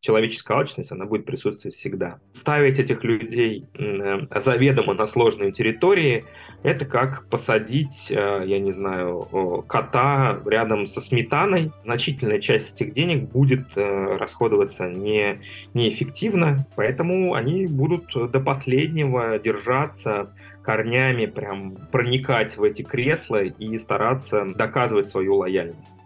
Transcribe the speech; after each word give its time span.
человеческая 0.00 0.58
алчность, 0.58 0.90
она 0.92 1.04
будет 1.04 1.26
присутствовать 1.26 1.76
всегда. 1.76 2.20
Ставить 2.32 2.78
этих 2.78 3.04
людей 3.04 3.66
э, 3.74 4.40
заведомо 4.40 4.94
на 4.94 5.06
сложные 5.06 5.52
территории, 5.52 6.24
это 6.62 6.86
как 6.86 7.28
посадить, 7.28 8.10
э, 8.10 8.40
я 8.46 8.58
не 8.58 8.72
знаю, 8.72 9.20
кота 9.68 10.40
рядом 10.46 10.86
со 10.86 11.00
сметаной. 11.00 11.70
Значительная 11.82 12.40
часть 12.40 12.80
этих 12.80 12.94
денег 12.94 13.30
будет 13.30 13.76
э, 13.76 13.82
расходоваться 13.82 14.88
не, 14.88 15.36
неэффективно, 15.74 16.66
поэтому 16.76 17.34
они 17.34 17.66
будут 17.66 18.06
до 18.14 18.40
последнего 18.40 19.38
держаться 19.38 20.34
корнями, 20.62 21.26
прям 21.26 21.76
проникать 21.90 22.56
в 22.56 22.62
эти 22.62 22.82
кресла 22.82 23.38
и 23.38 23.78
стараться 23.78 24.46
доказывать 24.54 25.08
свою 25.08 25.36
лояльность. 25.36 25.99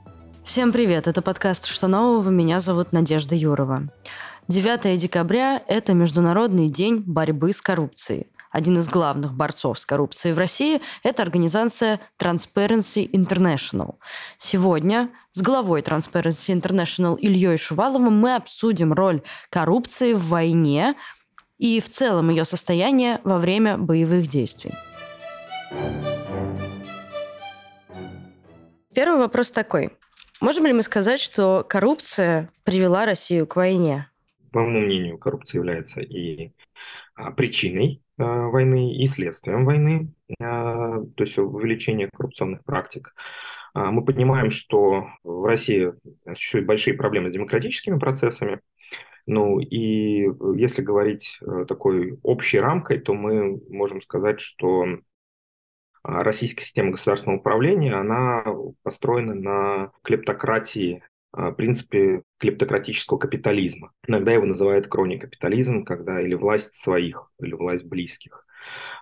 Всем 0.45 0.73
привет, 0.73 1.09
это 1.09 1.23
подкаст 1.23 1.65
«Что 1.65 1.89
нового?», 1.89 2.29
меня 2.29 2.61
зовут 2.61 2.93
Надежда 2.93 3.35
Юрова. 3.35 3.89
9 4.47 4.99
декабря– 4.99 5.63
это 5.69 5.95
Международный 5.95 6.69
день 6.69 6.98
борьбы 6.98 7.55
с 7.55 7.62
коррупцией. 7.62 8.27
Один 8.51 8.79
из 8.79 8.91
главных 8.91 9.33
борцов 9.33 9.79
с 9.79 9.87
коррупцией 9.87 10.35
в 10.35 10.38
России– 10.38 10.83
это 11.02 11.23
организация 11.23 11.99
Transparency 12.21 13.11
International. 13.11 13.95
Сегодня 14.37 15.09
с 15.33 15.41
главой 15.41 15.80
Transparency 15.80 16.55
International 16.55 17.16
Ильей 17.19 17.57
Шуваловым 17.57 18.15
мы 18.15 18.35
обсудим 18.35 18.93
роль 18.93 19.23
коррупции 19.49 20.13
в 20.13 20.27
войне 20.27 20.95
и 21.57 21.80
в 21.80 21.88
целом 21.88 22.29
ее 22.29 22.45
состояние 22.45 23.19
во 23.24 23.38
время 23.38 23.79
боевых 23.79 24.27
действий. 24.27 24.74
Первый 28.95 29.19
вопрос 29.19 29.51
такой. 29.51 29.91
Можем 30.41 30.66
ли 30.66 30.73
мы 30.73 30.83
сказать, 30.83 31.20
что 31.20 31.65
коррупция 31.69 32.51
привела 32.65 33.06
Россию 33.06 33.47
к 33.47 33.56
войне? 33.56 34.09
По 34.52 34.60
моему 34.60 34.87
мнению, 34.87 35.19
коррупция 35.19 35.60
является 35.60 36.01
и 36.01 36.52
а, 37.15 37.30
причиной 37.30 38.02
а, 38.18 38.49
войны, 38.49 38.96
и 38.96 39.07
следствием 39.07 39.65
войны, 39.65 40.12
а, 40.40 41.01
то 41.16 41.24
есть 41.24 41.38
увеличение 41.38 42.09
коррупционных 42.12 42.65
практик. 42.65 43.15
Мы 43.77 44.05
понимаем, 44.05 44.51
что 44.51 45.09
в 45.24 45.45
России 45.45 45.95
существуют 46.37 46.68
большие 46.68 46.95
проблемы 46.95 47.29
с 47.29 47.32
демократическими 47.32 47.99
процессами, 47.99 48.60
ну 49.27 49.59
и 49.59 50.29
если 50.57 50.82
говорить 50.82 51.38
э, 51.40 51.65
такой 51.66 52.18
общей 52.23 52.60
рамкой, 52.60 53.01
то 53.01 53.15
мы 53.15 53.60
можем 53.71 54.02
сказать, 54.02 54.40
что 54.40 54.87
российская 56.05 56.65
система 56.65 56.93
государственного 56.93 57.38
управления, 57.41 57.95
она 57.95 58.45
построена 58.83 59.35
на 59.35 59.93
клептократии, 60.02 61.02
а, 61.33 61.51
принципе 61.51 62.23
клептократического 62.38 63.19
капитализма. 63.19 63.93
Иногда 64.06 64.33
его 64.33 64.44
называют 64.44 64.87
кроникапитализм, 64.87 65.84
когда 65.84 66.21
или 66.21 66.34
власть 66.34 66.72
своих, 66.72 67.31
или 67.41 67.55
власть 67.55 67.84
близких. 67.84 68.47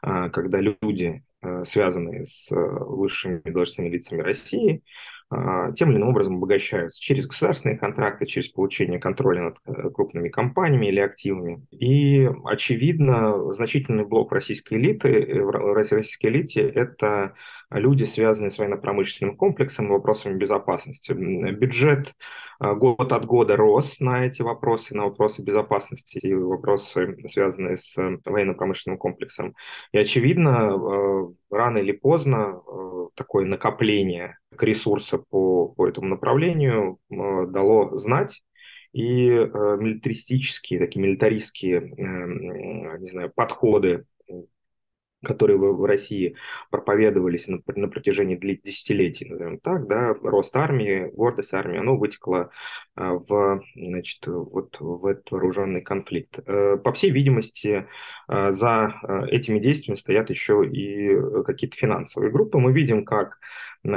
А, 0.00 0.31
когда 0.31 0.61
люди, 0.61 1.25
связанные 1.64 2.25
с 2.25 2.48
высшими 2.50 3.41
должностными 3.44 3.89
лицами 3.89 4.22
России, 4.22 4.83
а, 4.83 5.11
тем 5.77 5.91
или 5.91 5.98
иным 5.98 6.08
образом 6.08 6.36
обогащаются 6.36 7.00
через 7.00 7.27
государственные 7.27 7.78
контракты, 7.78 8.27
через 8.27 8.48
получение 8.48 8.98
контроля 8.98 9.42
над 9.42 9.56
э, 9.66 9.91
крупными 9.91 10.28
компаниями 10.28 10.86
или 10.86 11.00
активами. 11.00 11.66
И, 11.70 12.28
очевидно, 12.44 13.53
значительный 13.55 14.05
блок 14.05 14.33
российской 14.33 14.75
элиты, 14.75 15.08
э, 15.08 15.41
российской 15.50 16.27
элите– 16.27 16.60
это 16.75 17.34
люди, 17.75 18.05
связанные 18.05 18.51
с 18.51 18.59
военно-промышленным 18.59 19.37
комплексом 19.37 19.87
и 19.87 19.91
вопросами 19.91 20.39
безопасности. 20.39 21.12
Бюджет 21.12 22.15
а, 22.59 22.75
год 22.75 23.12
от 23.12 23.27
года 23.27 23.56
рос 23.56 24.01
на 24.01 24.27
эти 24.27 24.42
вопросы, 24.42 24.95
на 24.97 25.05
вопросы 25.05 25.42
безопасности 25.42 26.19
и 26.19 26.34
вопросы, 26.34 27.17
связанные 27.28 27.77
с 27.77 27.97
военно-промышленным 28.25 28.98
комплексом. 28.98 29.55
И, 29.93 29.98
очевидно, 29.98 30.73
э, 30.75 31.28
рано 31.50 31.78
или 31.78 31.93
поздно 31.93 32.61
такое 33.15 33.47
накопление 33.47 34.38
ресурса 34.59 35.19
по, 35.19 35.69
по 35.69 35.88
этому 35.88 36.09
направлению 36.09 36.99
дало 37.11 37.99
знать, 37.99 38.43
и 38.93 39.28
э, 39.28 39.77
милитаристические, 39.81 40.78
такие 40.78 41.00
милитаристские, 41.00 41.81
не 43.00 43.11
знаю, 43.11 43.32
подходы 43.34 44.05
которые 45.22 45.59
в 45.59 45.84
России 45.84 46.37
проповедовались 46.71 47.49
на, 47.49 47.60
на 47.66 47.88
протяжении 47.88 48.37
десятилетий, 48.37 49.27
назовем 49.27 49.59
так, 49.59 49.87
да, 49.87 50.15
рост 50.22 50.55
армии, 50.56 51.10
гордость 51.15 51.55
армии, 51.55 51.78
оно 51.78 51.97
вытекло 51.97 52.50
а, 52.94 53.15
в, 53.15 53.62
значит, 53.75 54.27
вот 54.27 54.77
в 54.81 55.06
этот 55.06 55.31
вооруженный 55.31 55.81
конфликт. 55.81 56.38
Э, 56.47 56.77
по 56.77 56.93
всей 56.93 57.11
видимости, 57.11 57.87
а, 58.28 58.50
за 58.50 58.94
этими 59.31 59.59
действиями 59.59 59.99
стоят 59.99 60.31
еще 60.31 60.66
и 60.66 61.43
какие-то 61.44 61.77
финансовые 61.77 62.31
группы. 62.31 62.59
Мы 62.59 62.72
видим, 62.72 63.05
как 63.05 63.38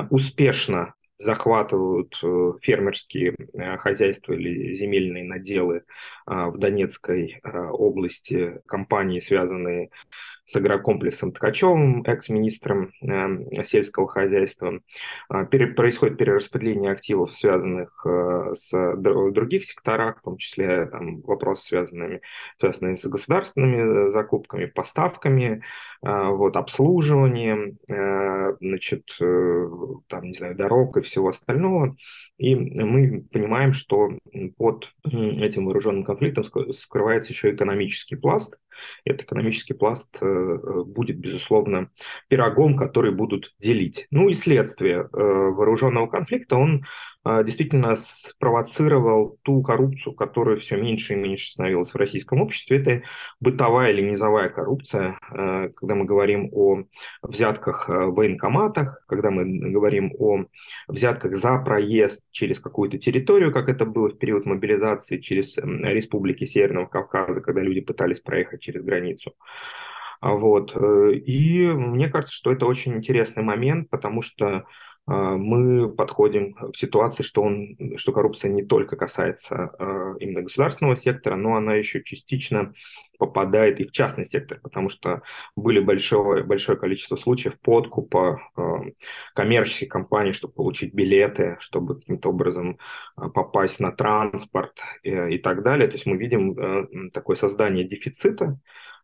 успешно 0.10 0.94
захватывают 1.20 2.18
э, 2.22 2.52
фермерские 2.62 3.36
э, 3.54 3.78
хозяйства 3.78 4.34
или 4.34 4.74
земельные 4.74 5.24
наделы 5.24 5.84
в 6.26 6.58
Донецкой 6.58 7.40
области, 7.44 8.60
компании, 8.66 9.20
связанные 9.20 9.92
с 10.35 10.35
агрокомплексом 10.54 11.32
Ткачевым, 11.32 12.04
экс-министром 12.04 12.92
э, 13.02 13.64
сельского 13.64 14.08
хозяйства. 14.08 14.82
Э, 15.32 15.46
пере, 15.50 15.68
происходит 15.68 16.18
перераспределение 16.18 16.92
активов, 16.92 17.32
связанных 17.32 18.06
э, 18.06 18.54
с 18.56 18.96
других 18.96 19.66
секторах, 19.66 20.20
в 20.20 20.24
том 20.24 20.38
числе 20.38 20.88
там, 20.88 21.22
вопросы, 21.22 21.68
связанные, 21.68 22.22
связанные 22.60 22.98
с 22.98 23.06
государственными 23.06 24.08
э, 24.08 24.10
закупками, 24.12 24.66
поставками, 24.66 25.64
вот, 26.06 26.56
обслуживанием, 26.56 27.80
э, 27.90 28.56
значит, 28.62 29.04
э, 29.20 29.68
там, 30.08 30.26
не 30.26 30.34
знаю, 30.34 30.56
дорог 30.56 30.98
и 30.98 31.02
всего 31.02 31.30
остального. 31.30 31.96
И 32.38 32.56
мы 32.56 33.26
понимаем, 33.32 33.74
что 33.74 34.12
под 34.58 34.94
этим 35.04 35.66
вооруженным 35.66 36.04
конфликтом 36.04 36.44
скрывается 36.74 37.34
еще 37.34 37.54
экономический 37.54 38.16
пласт, 38.16 38.58
этот 39.04 39.24
экономический 39.24 39.74
пласт 39.74 40.16
э, 40.22 40.58
будет, 40.86 41.18
безусловно, 41.18 41.90
пирогом, 42.28 42.78
который 42.78 43.12
будут 43.12 43.56
делить. 43.60 44.06
Ну 44.12 44.30
и 44.30 44.36
следствие 44.36 45.10
вооруженного 45.12 46.08
конфликта, 46.08 46.58
он 46.58 46.86
действительно 47.44 47.96
спровоцировал 47.96 49.38
ту 49.44 49.62
коррупцию, 49.62 50.14
которая 50.14 50.58
все 50.58 50.78
меньше 50.78 51.14
и 51.14 51.16
меньше 51.16 51.52
становилась 51.52 51.92
в 51.92 51.96
российском 51.96 52.42
обществе. 52.42 52.78
Это 52.78 53.02
бытовая 53.40 53.92
или 53.92 54.02
низовая 54.02 54.50
коррупция, 54.50 55.18
когда 55.30 55.96
мы 55.96 56.06
говорим 56.06 56.50
о 56.54 56.84
взятках 57.24 57.90
в 57.90 58.12
военкоматах, 58.12 59.04
когда 59.08 59.32
мы 59.32 59.46
говорим 59.72 60.14
о 60.20 60.46
взятках 60.88 61.36
за 61.36 61.58
проезд 61.60 62.24
через 62.32 62.60
какую-то 62.60 62.98
территорию, 62.98 63.52
как 63.52 63.70
это 63.70 63.86
было 63.86 64.10
в 64.10 64.18
период 64.18 64.46
мобилизации 64.46 65.18
через 65.18 65.58
республики 65.58 66.46
Северного 66.46 66.86
Кавказа, 66.86 67.42
когда 67.42 67.62
люди 67.62 67.82
пытались 67.82 68.20
проехать 68.20 68.62
через 68.62 68.84
границу. 68.84 69.34
А 70.22 70.34
вот. 70.34 70.76
Э, 70.76 71.14
и 71.14 71.68
мне 71.68 72.10
кажется, 72.10 72.34
что 72.34 72.52
это 72.52 72.66
очень 72.66 72.96
интересный 72.96 73.44
момент, 73.44 73.90
потому 73.90 74.22
что 74.22 74.48
а, 74.48 74.64
мы 75.08 75.90
подходим 75.94 76.56
в 76.74 76.78
ситуации, 76.78 77.22
что, 77.22 77.44
он, 77.44 77.78
что 77.98 78.12
коррупция 78.12 78.52
не 78.52 78.64
только 78.64 78.96
касается 78.96 79.72
а, 79.78 80.16
именно 80.20 80.42
государственного 80.42 80.96
сектора, 80.96 81.36
но 81.36 81.56
она 81.56 81.76
еще 81.76 82.04
частично 82.04 82.74
попадает 83.20 83.80
и 83.80 83.86
в 83.86 83.92
частный 83.92 84.26
сектор, 84.26 84.60
потому 84.62 84.90
что 84.90 85.22
были 85.56 85.80
большое, 85.80 86.44
большое 86.44 86.78
количество 86.78 87.16
случаев 87.16 87.60
подкупа 87.60 88.42
коммерческих 89.34 89.90
компаний, 89.90 90.34
чтобы 90.34 90.54
получить 90.54 90.94
билеты, 90.94 91.58
чтобы 91.60 91.96
каким-то 92.00 92.30
образом 92.30 92.80
попасть 93.16 93.80
на 93.80 93.92
транспорт 93.92 94.78
и, 95.04 95.10
э, 95.10 95.36
и 95.36 95.38
так 95.38 95.64
далее. 95.64 95.88
То 95.88 95.94
есть 95.94 96.06
мы 96.06 96.18
видим 96.18 96.58
э, 96.58 97.10
такое 97.12 97.36
создание 97.36 97.86
дефицита 97.86 98.46
а, 98.46 98.58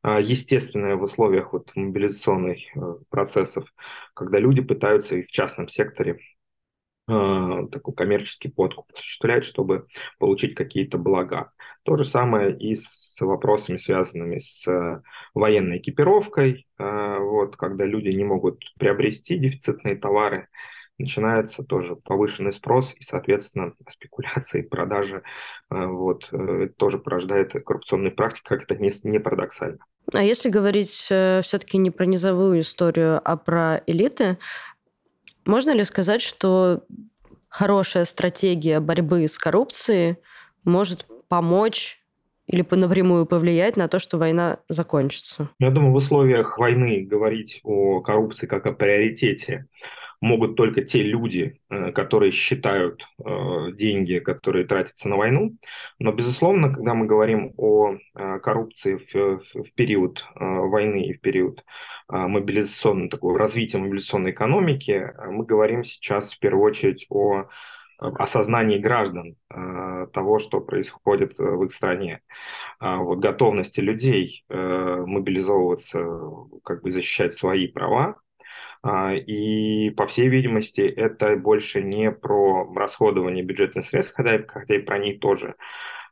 естественное 0.10 0.96
в 0.96 1.04
условиях 1.04 1.54
вот 1.54 1.72
мобилизационных 1.76 2.60
э, 2.76 2.96
процессов, 3.10 3.66
когда 4.14 4.40
люди 4.40 4.62
пытаются 4.62 5.16
и 5.16 5.24
в 5.24 5.32
частном 5.32 5.68
секторе 5.68 6.20
а, 7.08 7.68
такой 7.68 7.94
коммерческий 7.94 8.50
подкуп 8.50 8.86
осуществлять, 8.94 9.44
чтобы 9.44 9.88
получить 10.20 10.56
какие-то 10.56 10.98
блага. 10.98 11.52
То 11.84 11.98
же 11.98 12.06
самое 12.06 12.56
и 12.56 12.76
с 12.76 13.18
вопросами, 13.20 13.78
связанными 13.78 14.40
с 14.40 14.68
э, 14.68 15.02
военной 15.34 15.80
экипировкой, 15.80 16.68
а, 16.78 17.20
вот, 17.20 17.58
когда 17.58 17.86
люди 17.86 18.10
не 18.10 18.24
могут 18.24 18.64
приобрести 18.78 19.38
дефицитные 19.38 19.96
товары, 19.96 20.48
начинается 21.02 21.64
тоже 21.64 21.96
повышенный 21.96 22.52
спрос 22.52 22.96
и, 23.00 23.04
соответственно, 23.04 23.74
спекуляции, 23.90 24.62
продажи. 24.62 25.24
Вот, 25.70 26.30
э, 26.32 26.64
это 26.64 26.74
тоже 26.74 27.00
порождает 27.00 27.54
коррупционные 27.66 28.12
практики, 28.12 28.46
как 28.48 28.64
это 28.64 28.76
не, 28.76 28.92
не 29.04 29.20
парадоксально. 29.20 29.80
А 30.14 30.24
если 30.24 30.50
говорить 30.50 31.08
э, 31.10 31.42
все-таки 31.44 31.78
не 31.78 31.92
про 31.92 32.06
низовую 32.06 32.62
историю, 32.62 33.22
а 33.24 33.38
про 33.38 33.82
элиты, 33.88 34.38
можно 35.46 35.72
ли 35.72 35.84
сказать, 35.84 36.22
что 36.22 36.84
хорошая 37.50 38.06
стратегия 38.06 38.80
борьбы 38.80 39.28
с 39.28 39.38
коррупцией 39.38 40.18
может 40.64 41.06
помочь 41.28 42.00
или 42.48 42.66
напрямую 42.72 43.26
повлиять 43.26 43.78
на 43.78 43.88
то, 43.88 44.00
что 44.00 44.18
война 44.18 44.60
закончится? 44.68 45.50
Я 45.60 45.70
думаю, 45.70 45.94
в 45.94 45.96
условиях 45.96 46.58
войны 46.58 47.06
говорить 47.06 47.62
о 47.64 48.02
коррупции 48.02 48.46
как 48.46 48.66
о 48.66 48.74
приоритете 48.74 49.68
могут 50.22 50.56
только 50.56 50.84
те 50.84 51.02
люди, 51.02 51.60
э, 51.70 51.92
которые 51.92 52.32
считают 52.32 53.04
э, 53.20 53.72
деньги, 53.74 54.20
которые 54.20 54.66
тратятся 54.66 55.10
на 55.10 55.18
войну. 55.18 55.58
Но, 56.00 56.12
безусловно, 56.14 56.72
когда 56.72 56.94
мы 56.94 57.08
говорим 57.08 57.54
о 57.58 57.96
э, 57.96 58.40
коррупции 58.40 59.00
в, 59.14 59.42
период 59.76 60.24
войны 60.36 61.06
и 61.06 61.14
в 61.14 61.22
период 61.22 61.64
мобилизационного 62.08 63.10
такого 63.10 63.40
развития 63.40 63.80
мобилизационной 63.80 64.32
экономики, 64.32 65.12
мы 65.28 65.46
говорим 65.46 65.84
сейчас 65.84 66.34
в 66.34 66.40
первую 66.40 66.66
очередь 66.66 67.06
о 67.10 67.46
осознании 67.98 68.78
граждан 68.80 69.36
того, 69.50 70.40
что 70.40 70.60
происходит 70.60 71.38
в 71.38 71.64
их 71.64 71.72
стране, 71.72 72.22
вот 72.80 73.20
готовности 73.20 73.80
людей 73.80 74.44
мобилизовываться, 74.50 76.04
как 76.64 76.84
бы 76.84 76.92
защищать 76.92 77.34
свои 77.34 77.68
права, 77.68 78.08
а, 78.08 78.16
и, 78.84 79.92
по 79.92 80.08
всей 80.08 80.28
видимости, 80.28 80.82
это 80.82 81.36
больше 81.36 81.84
не 81.84 82.12
про 82.12 82.72
расходование 82.74 83.44
бюджетных 83.44 83.86
средств, 83.86 84.16
хотя, 84.16 84.44
хотя 84.48 84.76
и 84.76 84.80
про 84.80 84.98
них 84.98 85.20
тоже, 85.20 85.56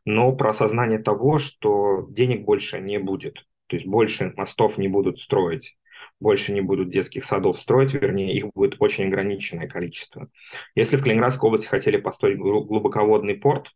но 0.06 0.36
про 0.36 0.51
осознание 0.51 1.00
того, 1.00 1.39
что 1.39 2.07
денег 2.12 2.45
больше 2.45 2.80
не 2.80 3.00
будет. 3.00 3.45
То 3.68 3.75
есть 3.75 3.88
больше 3.88 4.33
мостов 4.36 4.77
не 4.77 4.88
будут 4.88 5.19
строить, 5.19 5.77
больше 6.19 6.54
не 6.54 6.62
будут 6.62 6.92
детских 6.92 7.24
садов 7.24 7.60
строить, 7.60 7.94
вернее, 7.94 8.36
их 8.36 8.48
будет 8.54 8.75
очень 8.80 9.06
ограниченное 9.06 9.68
количество. 9.68 10.30
Если 10.75 10.98
в 10.98 11.01
Калининградской 11.04 11.48
области 11.48 11.68
хотели 11.68 11.98
построить 11.98 12.38
глубоководный 12.38 13.36
порт 13.36 13.71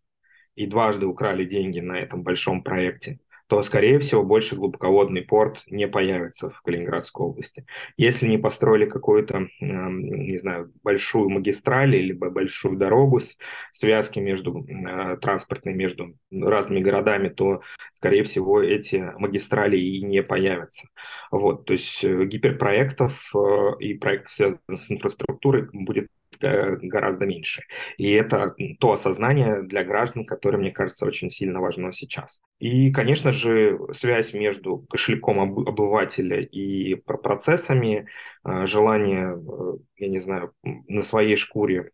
и 0.55 0.67
дважды 0.67 1.05
украли 1.05 1.45
деньги 1.45 1.79
на 1.79 1.99
этом 1.99 2.23
большом 2.23 2.63
проекте, 2.63 3.19
то, 3.47 3.61
скорее 3.63 3.99
всего, 3.99 4.23
больше 4.23 4.55
глубоководный 4.55 5.21
порт 5.21 5.61
не 5.67 5.87
появится 5.87 6.49
в 6.49 6.61
Калининградской 6.61 7.25
области. 7.25 7.65
Если 7.97 8.27
не 8.27 8.37
построили 8.37 8.85
какую-то, 8.85 9.47
не 9.59 10.37
знаю, 10.37 10.71
большую 10.83 11.29
магистраль 11.29 11.95
или 11.95 12.13
большую 12.13 12.77
дорогу 12.77 13.19
с 13.19 13.35
связки 13.71 14.19
между 14.19 14.65
а, 14.87 15.17
транспортной 15.17 15.73
между 15.73 16.15
разными 16.31 16.79
городами, 16.79 17.29
то, 17.29 17.61
скорее 17.93 18.23
всего, 18.23 18.61
эти 18.61 19.13
магистрали 19.17 19.77
и 19.77 20.03
не 20.03 20.23
появятся. 20.23 20.87
Вот, 21.31 21.65
то 21.65 21.73
есть 21.73 22.03
э, 22.03 22.25
гиперпроектов 22.25 23.31
э, 23.35 23.71
и 23.79 23.93
проектов, 23.95 24.33
связанных 24.33 24.61
с 24.69 24.91
инфраструктурой, 24.91 25.67
будет 25.71 26.07
Э, 26.07 26.22
гораздо 26.39 27.25
меньше. 27.25 27.63
И 27.97 28.11
это 28.11 28.55
то 28.79 28.93
осознание 28.93 29.63
для 29.63 29.83
граждан, 29.83 30.25
которое, 30.25 30.57
мне 30.57 30.71
кажется, 30.71 31.05
очень 31.05 31.31
сильно 31.31 31.59
важно 31.61 31.91
сейчас. 31.93 32.41
И, 32.59 32.91
конечно 32.91 33.31
же, 33.31 33.79
связь 33.93 34.33
между 34.33 34.79
кошельком 34.89 35.39
обывателя 35.39 36.41
и 36.41 36.95
процессами, 36.95 38.07
э, 38.45 38.65
желание, 38.65 39.35
э, 39.35 39.73
я 39.97 40.07
не 40.07 40.19
знаю, 40.19 40.53
на 40.63 41.03
своей 41.03 41.35
шкуре 41.35 41.91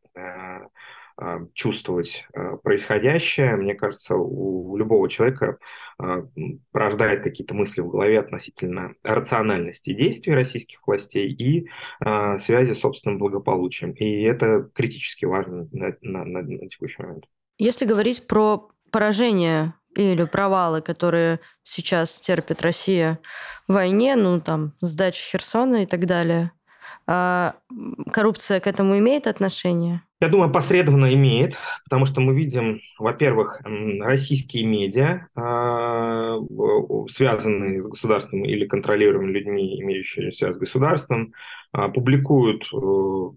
чувствовать 1.53 2.25
а, 2.33 2.57
происходящее, 2.57 3.55
мне 3.55 3.75
кажется, 3.75 4.15
у 4.15 4.77
любого 4.77 5.09
человека 5.09 5.57
а, 5.97 6.23
порождает 6.71 7.23
какие-то 7.23 7.53
мысли 7.53 7.81
в 7.81 7.89
голове 7.89 8.19
относительно 8.19 8.93
рациональности 9.03 9.93
действий 9.93 10.33
российских 10.33 10.79
властей 10.85 11.31
и 11.31 11.67
связи 12.39 12.73
с 12.73 12.79
собственным 12.79 13.17
благополучием. 13.17 13.91
И 13.91 14.21
это 14.23 14.69
критически 14.73 15.25
важно 15.25 15.67
на, 15.71 15.95
на, 16.01 16.25
на, 16.25 16.41
на 16.41 16.69
текущий 16.69 17.01
момент. 17.01 17.25
Если 17.57 17.85
говорить 17.85 18.27
про 18.27 18.69
поражение 18.91 19.73
или 19.95 20.23
провалы, 20.25 20.81
которые 20.81 21.39
сейчас 21.63 22.21
терпит 22.21 22.61
Россия 22.61 23.19
в 23.67 23.73
войне, 23.73 24.15
ну 24.15 24.39
там 24.39 24.73
сдача 24.81 25.21
Херсона 25.31 25.83
и 25.83 25.85
так 25.85 26.05
далее, 26.05 26.51
коррупция 27.05 28.59
к 28.59 28.67
этому 28.67 28.97
имеет 28.97 29.27
отношение? 29.27 30.03
Я 30.21 30.27
думаю, 30.27 30.51
посредственно 30.51 31.13
имеет, 31.13 31.55
потому 31.85 32.05
что 32.05 32.19
мы 32.19 32.35
видим, 32.35 32.81
во-первых, 32.97 33.61
российские 34.01 34.65
медиа, 34.65 35.27
а, 35.33 36.35
связанные 37.09 37.81
с 37.81 37.87
государством 37.87 38.43
или 38.43 38.67
контролируемыми 38.67 39.31
людьми, 39.31 39.81
имеющими 39.81 40.31
связь 40.31 40.55
с 40.55 40.59
государством, 40.59 41.33
публикуют, 41.71 42.63
э, 42.73 42.77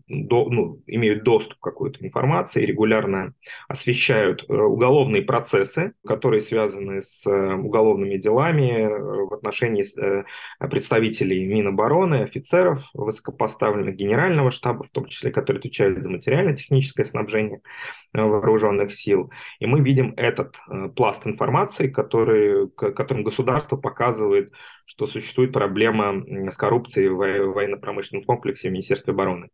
ну, 0.09 0.83
имеют 0.87 1.23
доступ 1.23 1.59
к 1.59 1.63
какой-то 1.63 2.05
информации, 2.05 2.65
регулярно 2.65 3.35
освещают 3.69 4.45
э, 4.49 4.55
уголовные 4.55 5.23
процессы, 5.23 5.93
которые 6.07 6.41
связаны 6.41 7.03
с 7.03 7.27
э, 7.27 7.55
уголовными 7.55 8.17
делами 8.17 8.89
в 9.29 9.35
отношении 9.35 9.83
представителей 10.59 11.47
Минобороны, 11.47 12.23
офицеров 12.23 12.83
высокопоставленных 12.95 13.97
генерального 13.97 14.51
штаба, 14.51 14.85
в 14.85 14.91
том 14.91 15.07
числе, 15.07 15.31
которые 15.31 15.59
отвечают 15.59 16.03
за 16.03 16.09
материально-техническое 16.09 17.05
снабжение 17.05 17.61
вооруженных 18.13 18.93
сил. 18.93 19.31
И 19.59 19.67
мы 19.67 19.81
видим 19.81 20.15
этот 20.17 20.57
пласт 20.95 21.27
информации, 21.27 21.89
который, 21.89 22.69
которым 22.71 23.25
государство 23.25 23.77
показывает, 23.77 24.53
что 24.93 25.07
существует 25.07 25.53
проблема 25.53 26.23
с 26.51 26.57
коррупцией 26.59 27.09
в 27.09 27.55
военно-промышленном 27.55 28.25
комплексе 28.25 28.69
в 28.69 28.73
Министерстве 28.73 29.15
обороны. 29.15 29.49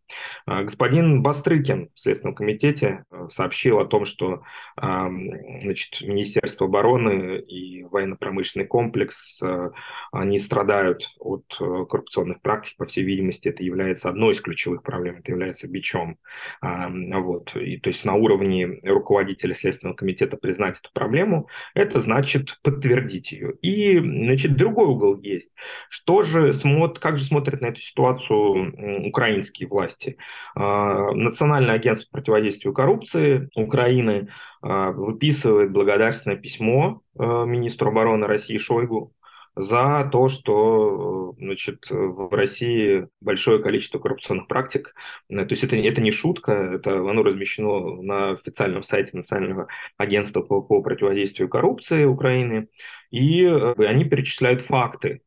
А, 0.46 0.64
господин 0.64 1.22
Бастрыкин 1.22 1.90
в 1.94 2.00
Следственном 2.00 2.34
комитете 2.34 3.04
э, 3.12 3.28
сообщил 3.30 3.78
о 3.78 3.86
том, 3.86 4.04
что 4.04 4.42
значит, 4.76 6.00
Министерство 6.00 6.66
обороны 6.66 7.38
и 7.38 7.84
военно-промышленный 7.84 8.66
комплекс, 8.66 9.40
э, 9.40 9.70
они 10.10 10.40
страдают 10.40 11.08
от 11.20 11.44
э, 11.60 11.84
коррупционных 11.88 12.42
практик, 12.42 12.76
по 12.76 12.86
всей 12.86 13.04
видимости, 13.04 13.48
это 13.48 13.62
является 13.62 14.08
одной 14.08 14.32
из 14.32 14.40
ключевых 14.40 14.82
проблем, 14.82 15.18
это 15.18 15.30
является 15.30 15.68
бичом. 15.68 16.18
Вот. 16.60 17.54
И, 17.56 17.78
то 17.78 17.90
есть 17.90 18.04
на 18.04 18.14
уровне 18.14 18.80
руководителя 18.82 19.54
Следственного 19.54 19.96
комитета 19.96 20.36
признать 20.36 20.78
эту 20.78 20.90
проблему, 20.92 21.48
это 21.74 22.00
значит 22.00 22.58
подтвердить 22.62 23.32
ее. 23.32 23.54
И, 23.62 23.98
значит, 23.98 24.56
другой 24.56 24.86
угол 24.86 25.14
есть. 25.28 25.52
Что 25.88 26.22
же, 26.22 26.52
смотр, 26.52 27.00
как 27.00 27.18
же 27.18 27.24
смотрят 27.24 27.60
на 27.60 27.66
эту 27.66 27.80
ситуацию 27.80 29.06
украинские 29.06 29.68
власти? 29.68 30.16
А, 30.54 31.12
Национальное 31.12 31.74
агентство 31.74 32.08
по 32.10 32.18
противодействию 32.18 32.72
коррупции 32.74 33.48
Украины 33.54 34.28
а, 34.62 34.90
выписывает 34.92 35.72
благодарственное 35.72 36.36
письмо 36.36 37.02
а, 37.18 37.44
министру 37.44 37.88
обороны 37.90 38.26
России 38.26 38.58
Шойгу 38.58 39.12
за 39.58 40.08
то, 40.10 40.28
что 40.28 41.34
значит, 41.38 41.86
в 41.90 42.34
России 42.34 43.08
большое 43.20 43.62
количество 43.62 43.98
коррупционных 43.98 44.46
практик. 44.48 44.94
То 45.28 45.46
есть 45.48 45.64
это, 45.64 45.76
это 45.76 46.00
не 46.00 46.10
шутка, 46.10 46.52
это 46.52 46.98
оно 46.98 47.22
размещено 47.22 48.02
на 48.02 48.30
официальном 48.32 48.82
сайте 48.82 49.16
Национального 49.16 49.68
агентства 49.96 50.42
по, 50.42 50.62
по 50.62 50.82
противодействию 50.82 51.48
коррупции 51.48 52.04
Украины 52.04 52.68
и 53.10 53.44
э, 53.44 53.74
они 53.78 54.04
перечисляют 54.04 54.62
факты. 54.62 55.22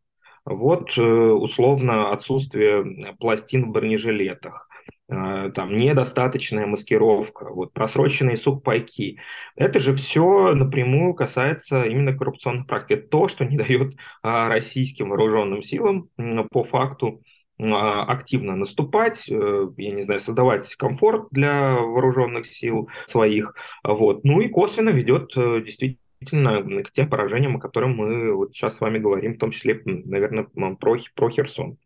Вот 0.45 0.97
э, 0.97 1.01
условно 1.01 2.11
отсутствие 2.11 3.15
пластин 3.19 3.69
в 3.69 3.71
бронежилетах, 3.71 4.67
э, 4.69 4.70
там 5.11 5.77
недостаточная 5.77 6.65
маскировка, 6.65 7.49
вот 7.49 7.73
просроченные 7.73 8.37
сухпайки. 8.37 9.19
Это 9.57 9.81
же 9.81 9.93
все 9.93 10.53
напрямую 10.53 11.13
касается 11.15 11.83
именно 11.83 12.17
коррупционных 12.17 12.65
практик. 12.65 12.99
Это 12.99 13.07
то, 13.09 13.27
что 13.27 13.43
не 13.43 13.57
дает 13.57 13.95
а, 14.23 14.47
российским 14.47 15.09
вооруженным 15.09 15.63
силам 15.63 16.07
по 16.49 16.63
факту 16.63 17.21
а, 17.59 18.03
активно 18.03 18.55
наступать, 18.55 19.27
я 19.27 19.91
не 19.91 20.03
знаю, 20.03 20.21
создавать 20.21 20.73
комфорт 20.75 21.27
для 21.31 21.75
вооруженных 21.75 22.47
сил 22.47 22.89
своих, 23.05 23.53
вот. 23.83 24.23
Ну 24.23 24.39
и 24.39 24.47
косвенно 24.47 24.91
ведет 24.91 25.33
действительно 25.35 25.97
действительно 26.21 26.83
к 26.83 26.91
тем 26.91 27.09
поражениям, 27.09 27.57
о 27.57 27.59
которых 27.59 27.95
мы 27.95 28.33
вот 28.33 28.53
сейчас 28.53 28.77
с 28.77 28.79
вами 28.79 28.99
говорим, 28.99 29.33
в 29.33 29.39
том 29.39 29.51
числе, 29.51 29.81
наверное, 29.83 30.43
про, 30.43 30.97
про 31.15 31.29
Херсон. 31.31 31.77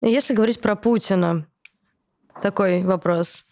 Если 0.00 0.34
говорить 0.34 0.60
про 0.60 0.74
Путина, 0.76 1.46
такой 2.42 2.82
вопрос, 2.82 3.46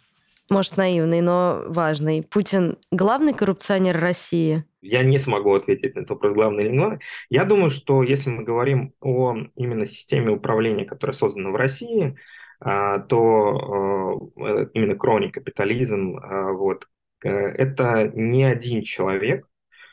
может, 0.50 0.76
наивный, 0.76 1.20
но 1.20 1.62
важный. 1.68 2.22
Путин 2.22 2.76
главный 2.90 3.32
коррупционер 3.32 3.98
России? 3.98 4.64
Я 4.82 5.04
не 5.04 5.18
смогу 5.18 5.54
ответить 5.54 5.94
на 5.94 6.00
этот 6.00 6.10
вопрос, 6.10 6.34
главный 6.34 6.64
или 6.64 6.70
не 6.72 6.78
главный. 6.78 7.00
Я 7.28 7.44
думаю, 7.44 7.70
что 7.70 8.02
если 8.02 8.30
мы 8.30 8.42
говорим 8.42 8.92
о 9.00 9.36
именно 9.54 9.86
системе 9.86 10.32
управления, 10.32 10.84
которая 10.84 11.14
создана 11.14 11.50
в 11.50 11.56
России, 11.56 12.16
а, 12.58 12.98
то 12.98 14.32
э, 14.36 14.66
именно 14.74 14.96
крони 14.96 15.28
капитализм, 15.28 16.16
а, 16.16 16.52
вот, 16.52 16.88
э, 17.24 17.30
это 17.30 18.10
не 18.14 18.44
один 18.44 18.82
человек, 18.82 19.46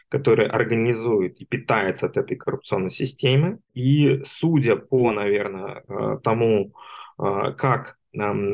который 0.09 0.47
организует 0.47 1.39
и 1.39 1.45
питается 1.45 2.07
от 2.07 2.17
этой 2.17 2.35
коррупционной 2.35 2.91
системы. 2.91 3.59
И 3.73 4.23
судя 4.25 4.75
по, 4.75 5.11
наверное, 5.11 5.83
э, 5.87 6.19
тому, 6.23 6.73
как 7.17 7.96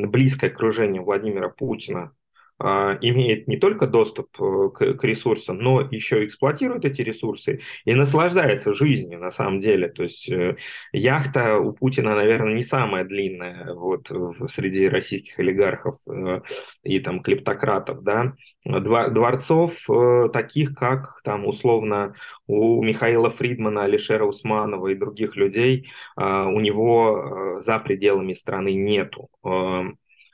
близкое 0.08 0.48
окружение 0.48 1.02
Владимира 1.02 1.50
Путина 1.50 2.12
имеет 2.60 3.48
не 3.48 3.58
только 3.58 3.88
доступ 3.88 4.30
э, 4.40 4.70
к, 4.74 4.94
к 4.94 5.04
ресурсам, 5.04 5.58
но 5.58 5.82
еще 5.82 6.24
эксплуатирует 6.24 6.86
эти 6.86 7.02
ресурсы 7.02 7.60
и 7.84 7.94
наслаждается 7.94 8.74
жизнью 8.74 9.20
на 9.20 9.32
самом 9.32 9.60
деле. 9.60 9.90
То 9.90 10.04
есть 10.04 10.30
э, 10.30 10.56
яхта 10.92 11.58
у 11.58 11.74
Путина, 11.74 12.16
наверное, 12.16 12.54
не 12.54 12.64
самая 12.64 13.04
длинная 13.04 13.74
вот 13.74 14.10
среди 14.50 14.88
российских 14.88 15.40
олигархов 15.40 15.98
э, 16.08 16.42
и 16.84 17.00
там 17.00 17.22
клептократов, 17.22 18.04
да. 18.04 18.34
Дворцов 18.66 19.76
таких, 20.32 20.74
как 20.74 21.20
там 21.26 21.46
условно 21.46 22.16
у 22.48 22.82
Михаила 22.82 23.30
Фридмана, 23.30 23.84
Алишера 23.84 24.24
Усманова 24.24 24.88
и 24.88 24.96
других 24.96 25.36
людей, 25.36 25.92
у 26.16 26.60
него 26.62 27.58
за 27.60 27.80
пределами 27.80 28.32
страны 28.32 28.74
нету. 28.74 29.30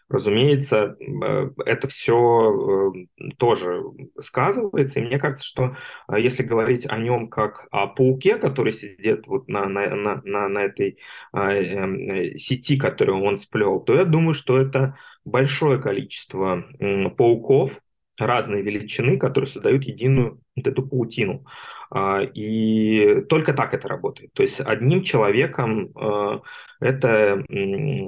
Разумеется, 0.10 0.98
э, 1.00 1.52
это 1.68 1.88
все 1.88 2.94
э, 2.96 3.26
тоже 3.38 3.84
сказывается, 4.20 5.00
и 5.00 5.04
мне 5.04 5.20
кажется, 5.20 5.46
что 5.46 5.76
э, 6.12 6.20
если 6.20 6.42
говорить 6.42 6.88
о 6.90 6.98
нем 6.98 7.30
как 7.30 7.68
о 7.70 7.86
пауке, 7.86 8.38
который 8.38 8.74
сидит 8.74 9.28
вот 9.28 9.48
на, 9.48 9.68
на, 9.68 10.16
на, 10.24 10.48
на, 10.50 10.60
этой 10.60 10.98
эм, 11.32 12.38
сети, 12.40 12.76
которую 12.76 13.22
он 13.22 13.38
сплел, 13.38 13.82
то 13.82 13.94
я 13.94 14.04
думаю, 14.04 14.34
что 14.34 14.58
это 14.58 14.98
большое 15.26 15.80
количество 15.80 16.64
пауков 17.16 17.80
разной 18.18 18.64
величины, 18.64 19.20
которые 19.20 19.48
создают 19.48 19.84
единую 19.84 20.42
вот 20.56 20.66
эту 20.66 20.88
паутину. 20.88 21.46
А, 21.92 22.22
и 22.22 23.22
только 23.30 23.54
так 23.54 23.74
это 23.74 23.88
работает. 23.88 24.32
То 24.34 24.44
есть 24.44 24.60
одним 24.60 25.02
человеком 25.02 25.92
э, 26.00 26.40
эта 26.80 27.44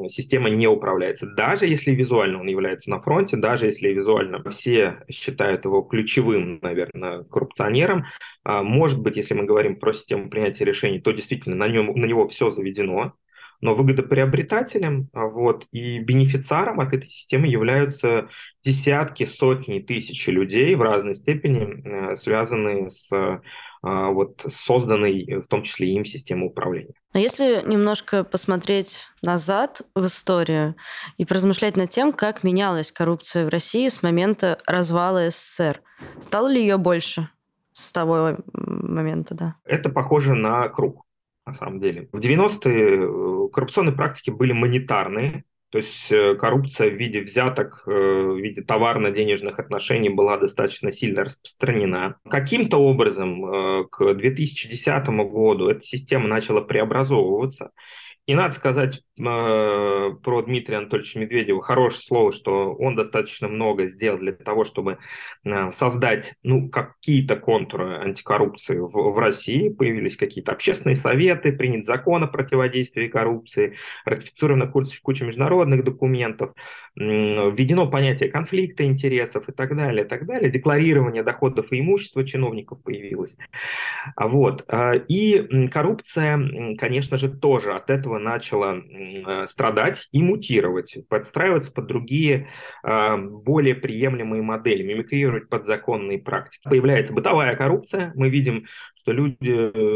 система 0.09 0.49
не 0.49 0.67
управляется. 0.67 1.25
Даже 1.25 1.65
если 1.65 1.91
визуально 1.91 2.39
он 2.39 2.47
является 2.47 2.91
на 2.91 3.01
фронте, 3.01 3.37
даже 3.37 3.65
если 3.65 3.89
визуально 3.89 4.43
все 4.51 5.03
считают 5.09 5.65
его 5.65 5.81
ключевым, 5.81 6.59
наверное, 6.61 7.23
коррупционером, 7.23 8.05
а, 8.43 8.61
может 8.61 8.99
быть, 8.99 9.17
если 9.17 9.33
мы 9.33 9.45
говорим 9.45 9.77
про 9.77 9.93
систему 9.93 10.29
принятия 10.29 10.63
решений, 10.65 10.99
то 10.99 11.11
действительно 11.11 11.55
на, 11.55 11.67
нем, 11.67 11.87
на 11.87 12.05
него 12.05 12.27
все 12.27 12.51
заведено, 12.51 13.13
но 13.61 13.73
выгодоприобретателем 13.73 15.09
а, 15.11 15.25
вот, 15.25 15.65
и 15.71 15.97
бенефициаром 15.99 16.79
от 16.79 16.93
этой 16.93 17.09
системы 17.09 17.47
являются 17.47 18.29
десятки, 18.63 19.25
сотни, 19.25 19.79
тысячи 19.79 20.29
людей 20.29 20.75
в 20.75 20.81
разной 20.81 21.15
степени, 21.15 22.15
связанные 22.15 22.89
с 22.89 23.11
а, 23.11 23.41
вот 23.83 24.45
созданной 24.49 25.41
в 25.41 25.47
том 25.47 25.63
числе 25.63 25.93
им 25.93 26.05
системой 26.05 26.47
управления. 26.47 26.93
Но 27.13 27.19
если 27.19 27.63
немножко 27.65 28.23
посмотреть 28.23 29.07
назад 29.23 29.81
в 29.95 30.05
историю 30.05 30.75
и 31.17 31.25
поразмышлять 31.25 31.75
над 31.75 31.89
тем, 31.89 32.13
как 32.13 32.43
менялась 32.43 32.91
коррупция 32.91 33.45
в 33.45 33.49
России 33.49 33.89
с 33.89 34.03
момента 34.03 34.59
развала 34.67 35.29
СССР, 35.29 35.81
стало 36.19 36.47
ли 36.47 36.61
ее 36.61 36.77
больше 36.77 37.29
с 37.73 37.91
того 37.91 38.37
момента, 38.53 39.33
да? 39.33 39.55
Это 39.65 39.89
похоже 39.89 40.35
на 40.35 40.67
круг 40.69 41.05
на 41.45 41.53
самом 41.53 41.79
деле. 41.79 42.07
В 42.11 42.19
90-е 42.19 43.45
э, 43.45 43.49
коррупционные 43.51 43.95
практики 43.95 44.29
были 44.29 44.53
монетарные, 44.53 45.43
то 45.71 45.77
есть 45.77 46.11
э, 46.11 46.35
коррупция 46.35 46.89
в 46.89 46.95
виде 46.95 47.21
взяток, 47.21 47.83
э, 47.87 47.91
в 47.91 48.37
виде 48.37 48.61
товарно-денежных 48.61 49.57
отношений 49.57 50.09
была 50.09 50.37
достаточно 50.37 50.91
сильно 50.91 51.23
распространена. 51.23 52.17
Каким-то 52.29 52.77
образом 52.77 53.87
к 53.89 54.13
2010 54.13 55.07
году 55.31 55.69
эта 55.69 55.81
система 55.81 56.27
начала 56.27 56.61
преобразовываться, 56.61 57.71
и 58.31 58.33
надо 58.33 58.53
сказать 58.53 59.01
э, 59.19 59.23
про 59.23 60.41
Дмитрия 60.41 60.77
Анатольевича 60.77 61.19
Медведева 61.19 61.61
хорошее 61.61 62.01
слово, 62.01 62.31
что 62.31 62.73
он 62.73 62.95
достаточно 62.95 63.49
много 63.49 63.87
сделал 63.87 64.19
для 64.19 64.31
того, 64.31 64.63
чтобы 64.63 64.99
э, 65.43 65.71
создать 65.71 66.35
ну, 66.41 66.69
какие-то 66.69 67.35
контуры 67.35 67.99
антикоррупции 67.99 68.77
в, 68.77 68.87
в 68.87 69.19
России. 69.19 69.67
Появились 69.67 70.15
какие-то 70.15 70.53
общественные 70.53 70.95
советы, 70.95 71.51
принят 71.51 71.85
закон 71.85 72.23
о 72.23 72.27
противодействии 72.27 73.09
коррупции, 73.09 73.75
ратифицирована 74.05 74.67
куча, 74.67 74.97
куча 75.03 75.25
международных 75.25 75.83
документов, 75.83 76.51
э, 76.97 77.01
введено 77.01 77.91
понятие 77.91 78.29
конфликта 78.29 78.85
интересов 78.85 79.49
и 79.49 79.51
так 79.51 79.75
далее, 79.75 80.05
и 80.05 80.07
так 80.07 80.25
далее. 80.25 80.49
Декларирование 80.49 81.23
доходов 81.23 81.73
и 81.73 81.81
имущества 81.81 82.23
чиновников 82.25 82.81
появилось. 82.81 83.35
Вот. 84.15 84.63
Э, 84.69 84.93
и 85.09 85.67
коррупция, 85.67 86.77
конечно 86.77 87.17
же, 87.17 87.27
тоже 87.27 87.73
от 87.73 87.89
этого 87.89 88.20
начала 88.21 88.77
э, 88.77 89.45
страдать 89.47 90.07
и 90.11 90.21
мутировать, 90.21 90.97
подстраиваться 91.09 91.71
под 91.71 91.87
другие 91.87 92.47
э, 92.83 93.17
более 93.17 93.75
приемлемые 93.75 94.41
модели, 94.41 94.83
мимикрировать 94.83 95.49
под 95.49 95.65
законные 95.65 96.19
практики. 96.19 96.67
Появляется 96.69 97.13
бытовая 97.13 97.55
коррупция. 97.55 98.11
Мы 98.15 98.29
видим, 98.29 98.65
что 98.95 99.11
люди 99.11 99.37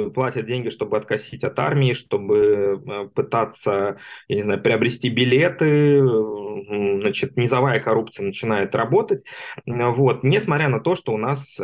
э, 0.08 0.10
платят 0.12 0.46
деньги, 0.46 0.70
чтобы 0.70 0.98
откосить 0.98 1.44
от 1.44 1.58
армии, 1.60 1.94
чтобы 1.94 3.10
пытаться, 3.14 3.98
я 4.28 4.36
не 4.36 4.42
знаю, 4.42 4.62
приобрести 4.62 5.10
билеты. 5.10 6.02
Значит, 7.02 7.38
низовая 7.38 7.80
коррупция 7.80 8.26
начинает 8.26 8.76
работать. 8.76 9.24
Вот. 9.66 10.24
Несмотря 10.24 10.70
на 10.70 10.80
то, 10.80 10.96
что 10.96 11.14
у 11.14 11.18
нас 11.18 11.60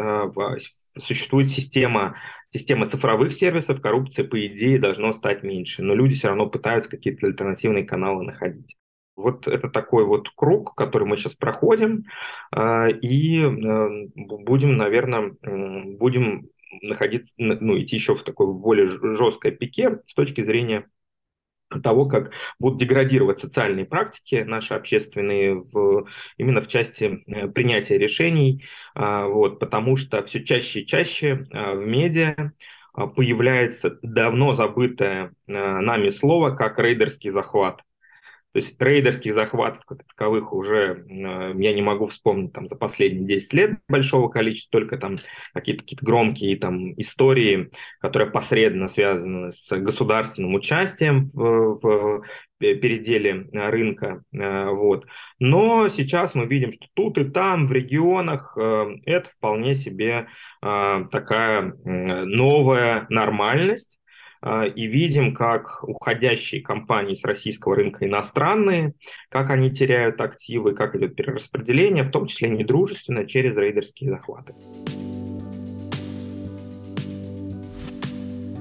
существует 0.98 1.50
система, 1.50 2.16
система 2.52 2.88
цифровых 2.88 3.34
сервисов, 3.34 3.82
коррупция, 3.82 4.28
по 4.28 4.46
идее, 4.46 4.78
должно 4.78 5.14
стать 5.14 5.42
меньше, 5.44 5.84
но 5.84 5.96
люди 5.96 6.16
все 6.16 6.28
равно 6.28 6.48
пытаются 6.48 6.90
какие-то 6.90 7.28
альтернативные 7.28 7.86
каналы 7.86 8.24
находить. 8.24 8.76
Вот 9.16 9.48
это 9.48 9.70
такой 9.70 10.06
вот 10.06 10.30
круг, 10.36 10.76
который 10.76 11.08
мы 11.08 11.16
сейчас 11.18 11.36
проходим, 11.36 12.06
а, 12.52 12.88
и 12.88 13.40
э, 13.40 14.08
будем, 14.16 14.78
наверное, 14.78 15.34
будем 15.42 16.50
находиться, 16.82 17.34
ну, 17.38 17.78
идти 17.78 17.98
еще 17.98 18.16
в 18.16 18.24
такой 18.24 18.48
более 18.54 18.88
жесткой 18.88 19.52
пике 19.52 20.00
с 20.08 20.14
точки 20.14 20.42
зрения 20.42 20.88
того, 21.80 22.06
как 22.06 22.32
будут 22.60 22.80
деградировать 22.80 23.40
социальные 23.40 23.86
практики 23.86 24.44
наши 24.46 24.74
общественные 24.74 25.56
в, 25.56 26.08
именно 26.38 26.62
в 26.62 26.68
части 26.68 27.24
э, 27.28 27.48
принятия 27.48 27.98
решений, 27.98 28.66
а, 28.96 29.28
вот, 29.28 29.60
потому 29.60 29.98
что 29.98 30.24
все 30.24 30.44
чаще 30.44 30.82
и 30.82 30.86
чаще 30.86 31.46
а, 31.52 31.74
в 31.74 31.86
медиа 31.86 32.52
а, 32.94 33.08
появляется 33.08 34.00
давно 34.02 34.56
забытое 34.56 35.34
нами 35.48 36.10
слово, 36.10 36.56
как 36.56 36.80
рейдерский 36.80 37.30
захват. 37.30 37.82
То 38.54 38.60
есть 38.60 38.82
рейдерских 38.82 39.34
захватов 39.34 39.86
как 39.86 40.04
таковых 40.06 40.52
уже 40.52 41.06
э, 41.08 41.54
я 41.58 41.74
не 41.74 41.82
могу 41.82 42.08
вспомнить 42.08 42.52
там 42.52 42.68
за 42.68 42.76
последние 42.76 43.26
10 43.26 43.54
лет 43.54 43.72
большого 43.88 44.28
количества, 44.28 44.80
только 44.80 44.98
там 44.98 45.18
какие-то 45.54 45.84
какие 45.84 45.98
громкие 46.02 46.58
там 46.58 46.92
истории, 47.00 47.72
которые 48.02 48.30
посредственно 48.30 48.90
связаны 48.90 49.52
с 49.54 49.78
государственным 49.78 50.54
участием 50.54 51.30
в, 51.34 51.80
в 51.82 52.24
переделе 52.60 53.48
рынка. 53.54 54.24
Э, 54.34 54.68
вот. 54.70 55.06
Но 55.40 55.88
сейчас 55.88 56.36
мы 56.36 56.46
видим, 56.46 56.74
что 56.74 56.88
тут 56.94 57.18
и 57.20 57.24
там, 57.24 57.68
в 57.68 57.72
регионах, 57.72 58.58
э, 58.58 58.96
это 59.06 59.30
вполне 59.30 59.76
себе 59.76 60.28
такая 60.62 61.74
новая 61.84 63.08
нормальность, 63.10 63.98
и 64.44 64.88
видим, 64.88 65.36
как 65.36 65.84
уходящие 65.84 66.62
компании 66.62 67.14
с 67.14 67.24
российского 67.24 67.76
рынка 67.76 68.08
иностранные, 68.08 68.94
как 69.30 69.52
они 69.52 69.70
теряют 69.70 70.20
активы, 70.20 70.74
как 70.74 70.96
идет 70.96 71.16
перераспределение, 71.16 72.04
в 72.04 72.10
том 72.10 72.26
числе 72.26 72.50
недружественно, 72.50 73.26
через 73.26 73.56
рейдерские 73.56 74.10
захваты. 74.10 74.54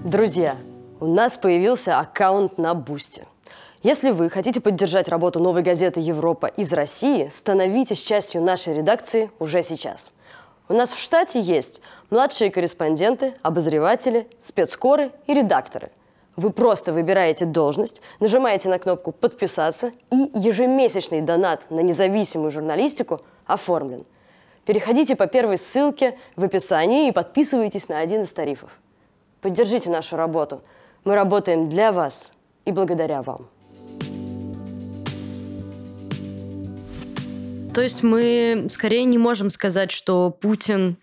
Друзья, 0.05 0.57
у 1.01 1.07
нас 1.07 1.37
появился 1.37 1.99
аккаунт 1.99 2.59
на 2.59 2.75
Бусте. 2.75 3.27
Если 3.83 4.11
вы 4.11 4.29
хотите 4.29 4.61
поддержать 4.61 5.09
работу 5.09 5.41
новой 5.41 5.63
газеты 5.63 6.01
«Европа» 6.01 6.47
из 6.47 6.73
России, 6.75 7.29
становитесь 7.29 8.03
частью 8.03 8.43
нашей 8.43 8.75
редакции 8.75 9.31
уже 9.39 9.63
сейчас– 9.63 10.13
у 10.71 10.73
нас 10.73 10.93
в 10.93 11.01
штате 11.01 11.41
есть 11.41 11.81
младшие 12.11 12.53
корреспонденты, 12.53 13.35
обозреватели, 13.43 14.29
спецкоры 14.39 15.11
и 15.27 15.35
редакторы. 15.35 15.91
Вы 16.37 16.51
просто 16.51 16.93
выбираете 16.93 17.45
должность, 17.45 18.01
нажимаете 18.21 18.69
на 18.69 18.79
кнопку 18.79 19.11
«Подписаться» 19.11 19.91
и 20.13 20.31
ежемесячный 20.33 21.23
донат 21.23 21.69
на 21.73 21.81
независимую 21.81 22.53
журналистику 22.53 23.21
оформлен. 23.47 24.07
Переходите 24.65 25.17
по 25.17 25.27
первой 25.27 25.59
ссылке 25.59 26.17
в 26.37 26.45
описании 26.45 27.09
и 27.09 27.13
подписывайтесь 27.13 27.89
на 27.89 27.99
один 27.99 28.23
из 28.23 28.33
тарифов. 28.33 28.79
Поддержите 29.41 29.91
нашу 29.91 30.17
работу. 30.17 30.63
Мы 31.03 31.17
работаем 31.17 31.69
для 31.69 31.91
вас 31.91 32.31
и 32.65 32.71
благодаря 32.71 33.23
вам. 33.23 33.49
То 37.73 37.83
есть 37.83 38.03
мы 38.03 38.67
скорее 38.69 39.05
не 39.05 39.19
можем 39.19 39.49
сказать, 39.51 39.93
что 39.93 40.31
Путин 40.31 40.97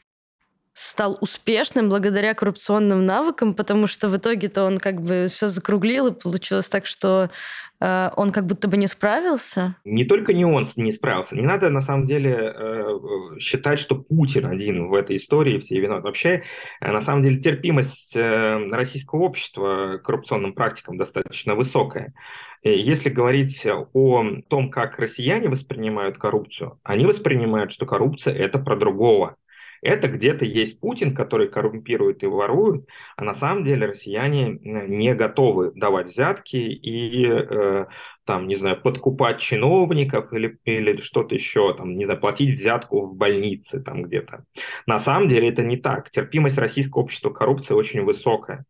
стал 0.78 1.18
успешным 1.22 1.90
благодаря 1.90 2.36
коррупционным 2.36 3.04
навыкам, 3.04 3.56
потому 3.56 3.88
что 3.88 4.10
в 4.10 4.18
итоге-то 4.18 4.64
он 4.64 4.78
как 4.78 5.02
бы 5.02 5.28
все 5.28 5.48
закруглил, 5.48 6.06
и 6.08 6.14
получилось 6.14 6.70
так, 6.70 6.86
что 6.86 7.32
э, 7.80 8.10
он 8.16 8.30
как 8.32 8.46
будто 8.46 8.68
бы 8.68 8.78
не 8.78 8.86
справился? 8.86 9.76
Не 9.86 10.06
только 10.06 10.34
не 10.34 10.46
он 10.46 10.68
не 10.76 10.92
справился. 10.92 11.36
Не 11.36 11.48
надо 11.48 11.72
на 11.72 11.82
самом 11.82 12.06
деле 12.06 12.54
э, 12.56 13.00
считать, 13.40 13.80
что 13.80 13.96
Путин 13.96 14.46
один 14.46 14.88
в 14.88 14.94
этой 14.94 15.18
истории 15.18 15.58
все 15.58 15.80
виноват. 15.80 16.04
Вообще, 16.04 16.44
э, 16.80 16.92
на 16.92 17.02
самом 17.02 17.24
деле, 17.24 17.40
терпимость 17.40 18.16
э, 18.16 18.70
российского 18.70 19.22
общества 19.22 19.98
к 19.98 20.06
коррупционным 20.06 20.54
практикам 20.54 21.00
достаточно 21.00 21.56
высокая. 21.56 22.14
Если 22.62 23.10
говорить 23.10 23.66
о 23.66 24.44
том, 24.48 24.70
как 24.70 25.00
россияне 25.00 25.50
воспринимают 25.50 26.20
коррупцию, 26.20 26.80
они 26.84 27.08
воспринимают, 27.08 27.72
что 27.72 27.88
коррупция– 27.88 28.36
это 28.36 28.60
про 28.60 28.76
другого. 28.76 29.38
Это 29.82 30.08
где-то 30.08 30.46
есть 30.46 30.80
Путин, 30.80 31.16
который 31.16 31.48
коррумпирует 31.48 32.24
и 32.24 32.28
ворует, 32.28 32.88
а 33.16 33.24
на 33.24 33.34
самом 33.34 33.64
деле 33.64 33.88
россияне 33.88 34.60
не 34.62 35.14
готовы 35.16 35.72
давать 35.76 36.10
взятки 36.10 36.58
и 36.58 37.26
э, 37.28 37.86
там, 38.26 38.48
не 38.48 38.56
знаю, 38.56 38.82
подкупать 38.82 39.40
чиновников 39.40 40.34
или, 40.34 40.60
или 40.66 40.98
что-то 40.98 41.36
еще, 41.36 41.74
там, 41.76 41.96
не 41.98 42.06
знаю, 42.06 42.20
платить 42.20 42.60
взятку 42.60 43.08
в 43.08 43.16
больнице 43.16 43.82
там 43.82 44.04
где-то. 44.04 44.46
На 44.86 45.00
самом 45.00 45.30
деле 45.30 45.50
это 45.50 45.64
не 45.64 45.78
так. 45.78 46.10
Терпимость 46.12 46.58
российского 46.58 47.04
общества 47.04 47.30
к 47.30 47.38
коррупции 47.38 47.74
очень 47.74 48.04
высокая. 48.04 48.66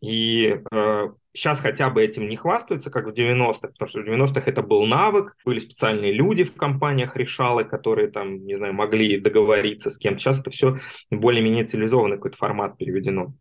И 0.00 0.60
э, 0.72 1.08
сейчас 1.32 1.60
хотя 1.60 1.90
бы 1.90 2.02
этим 2.02 2.28
не 2.28 2.36
хвастаются, 2.36 2.90
как 2.90 3.06
в 3.06 3.10
90-х, 3.10 3.68
потому 3.68 3.88
что 3.88 4.00
в 4.00 4.04
90-х 4.04 4.42
это 4.46 4.62
был 4.62 4.86
навык, 4.86 5.36
были 5.44 5.58
специальные 5.58 6.12
люди 6.12 6.44
в 6.44 6.54
компаниях 6.54 7.16
решалы, 7.16 7.64
которые 7.64 8.08
там, 8.08 8.44
не 8.44 8.56
знаю, 8.56 8.74
могли 8.74 9.20
договориться 9.20 9.90
с 9.90 9.98
кем. 9.98 10.18
Сейчас 10.18 10.40
это 10.40 10.50
все 10.50 10.78
более-менее 11.10 11.64
цивилизованный 11.64 12.16
какой-то 12.16 12.36
формат 12.36 12.78
переведено. 12.78 13.34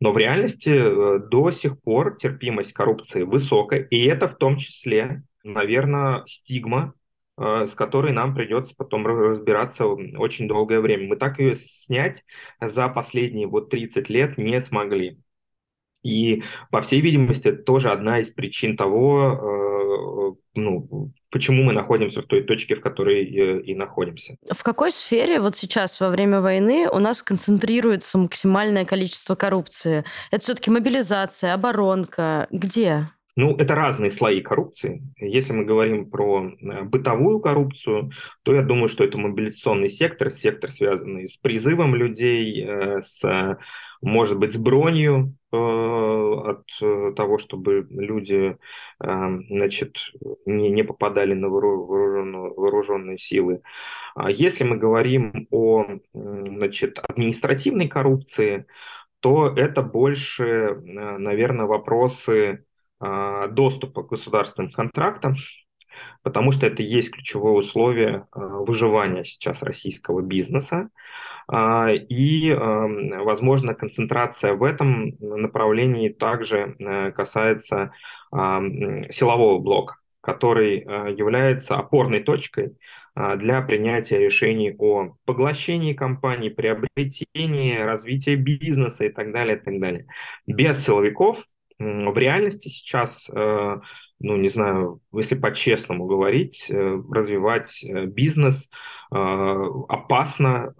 Но 0.00 0.12
в 0.12 0.18
реальности 0.18 0.70
э, 0.70 1.18
до 1.18 1.50
сих 1.50 1.80
пор 1.80 2.16
терпимость 2.16 2.72
коррупции 2.72 3.22
высокая, 3.22 3.80
и 3.80 4.04
это 4.04 4.28
в 4.28 4.36
том 4.36 4.56
числе, 4.56 5.22
наверное, 5.42 6.22
стигма, 6.26 6.94
э, 7.36 7.66
с 7.66 7.74
которой 7.74 8.12
нам 8.12 8.34
придется 8.34 8.74
потом 8.76 9.06
разбираться 9.06 9.86
очень 9.86 10.46
долгое 10.46 10.80
время. 10.80 11.08
Мы 11.08 11.16
так 11.16 11.40
ее 11.40 11.56
снять 11.56 12.24
за 12.60 12.88
последние 12.88 13.48
вот 13.48 13.70
30 13.70 14.08
лет 14.08 14.38
не 14.38 14.60
смогли. 14.60 15.18
И, 16.02 16.42
по 16.70 16.80
всей 16.80 17.00
видимости, 17.00 17.48
это 17.48 17.62
тоже 17.62 17.90
одна 17.90 18.18
из 18.18 18.30
причин 18.30 18.76
того, 18.76 20.36
э, 20.36 20.42
ну, 20.54 21.12
почему 21.30 21.62
мы 21.62 21.72
находимся 21.72 22.22
в 22.22 22.26
той 22.26 22.42
точке, 22.42 22.74
в 22.74 22.80
которой 22.80 23.24
э, 23.24 23.60
и 23.62 23.74
находимся. 23.74 24.36
В 24.50 24.62
какой 24.62 24.90
сфере 24.90 25.40
вот 25.40 25.56
сейчас 25.56 26.00
во 26.00 26.10
время 26.10 26.40
войны 26.40 26.88
у 26.92 26.98
нас 26.98 27.22
концентрируется 27.22 28.18
максимальное 28.18 28.84
количество 28.84 29.36
коррупции? 29.36 30.04
Это 30.30 30.42
все-таки 30.42 30.70
мобилизация, 30.70 31.54
оборонка. 31.54 32.48
Где? 32.50 33.08
Ну, 33.36 33.56
это 33.56 33.74
разные 33.74 34.10
слои 34.10 34.42
коррупции. 34.42 35.02
Если 35.16 35.52
мы 35.52 35.64
говорим 35.64 36.10
про 36.10 36.50
э, 36.50 36.82
бытовую 36.82 37.38
коррупцию, 37.38 38.10
то 38.42 38.54
я 38.54 38.62
думаю, 38.62 38.88
что 38.88 39.04
это 39.04 39.18
мобилизационный 39.18 39.88
сектор, 39.88 40.30
сектор, 40.32 40.72
связанный 40.72 41.28
с 41.28 41.36
призывом 41.36 41.94
людей, 41.94 42.66
с 43.00 43.56
может 44.02 44.36
быть, 44.38 44.52
с 44.52 44.56
бронью 44.56 45.36
э, 45.52 45.56
от 45.56 46.64
э, 46.82 47.12
того, 47.16 47.38
чтобы 47.38 47.86
люди 47.88 48.56
э, 49.00 49.38
значит, 49.48 49.96
не, 50.44 50.70
не 50.70 50.82
попадали 50.82 51.34
на 51.34 51.48
вооруженные, 51.48 52.52
вооруженные 52.54 53.18
силы. 53.18 53.62
А 54.16 54.30
если 54.30 54.64
мы 54.64 54.76
говорим 54.76 55.46
о 55.50 55.86
значит, 56.12 56.98
административной 56.98 57.88
коррупции, 57.88 58.66
то 59.20 59.48
это 59.48 59.82
больше, 59.82 60.80
наверное, 60.84 61.66
вопросы 61.66 62.64
доступа 63.00 64.02
к 64.02 64.10
государственным 64.10 64.72
контрактам, 64.72 65.36
потому 66.22 66.50
что 66.52 66.66
это 66.66 66.82
есть 66.82 67.12
ключевое 67.12 67.52
условие 67.52 68.26
выживания 68.34 69.24
сейчас 69.24 69.62
российского 69.62 70.20
бизнеса. 70.22 70.90
А, 71.48 71.90
и, 71.90 72.52
возможно, 72.52 73.74
концентрация 73.74 74.54
в 74.54 74.62
этом 74.62 75.12
направлении 75.20 76.08
также 76.08 76.76
э, 76.78 77.12
касается 77.12 77.92
силового 78.32 79.58
блока, 79.58 79.96
который 80.22 80.78
э, 80.78 81.14
является 81.18 81.76
опорной 81.76 82.20
точкой 82.20 82.78
а, 83.14 83.36
для 83.36 83.60
принятия 83.60 84.18
решений 84.18 84.74
о 84.78 85.16
поглощении 85.26 85.92
компаний, 85.92 86.48
приобретении, 86.48 87.76
развитии 87.76 88.36
бизнеса 88.36 89.04
и 89.04 89.10
так 89.10 89.32
далее, 89.32 89.56
и 89.56 89.60
так 89.60 89.78
далее. 89.80 90.06
Без 90.46 90.82
силовиков 90.82 91.44
в 91.78 92.16
реальности 92.16 92.68
сейчас 92.68 93.28
э, 93.28 93.80
ну, 94.22 94.36
не 94.36 94.48
знаю, 94.48 95.00
если 95.12 95.34
по-честному 95.34 96.06
говорить, 96.06 96.66
э, 96.68 97.02
развивать 97.10 97.84
э, 97.84 98.06
бизнес 98.06 98.70
э, 99.12 99.16
опасно 99.88 100.74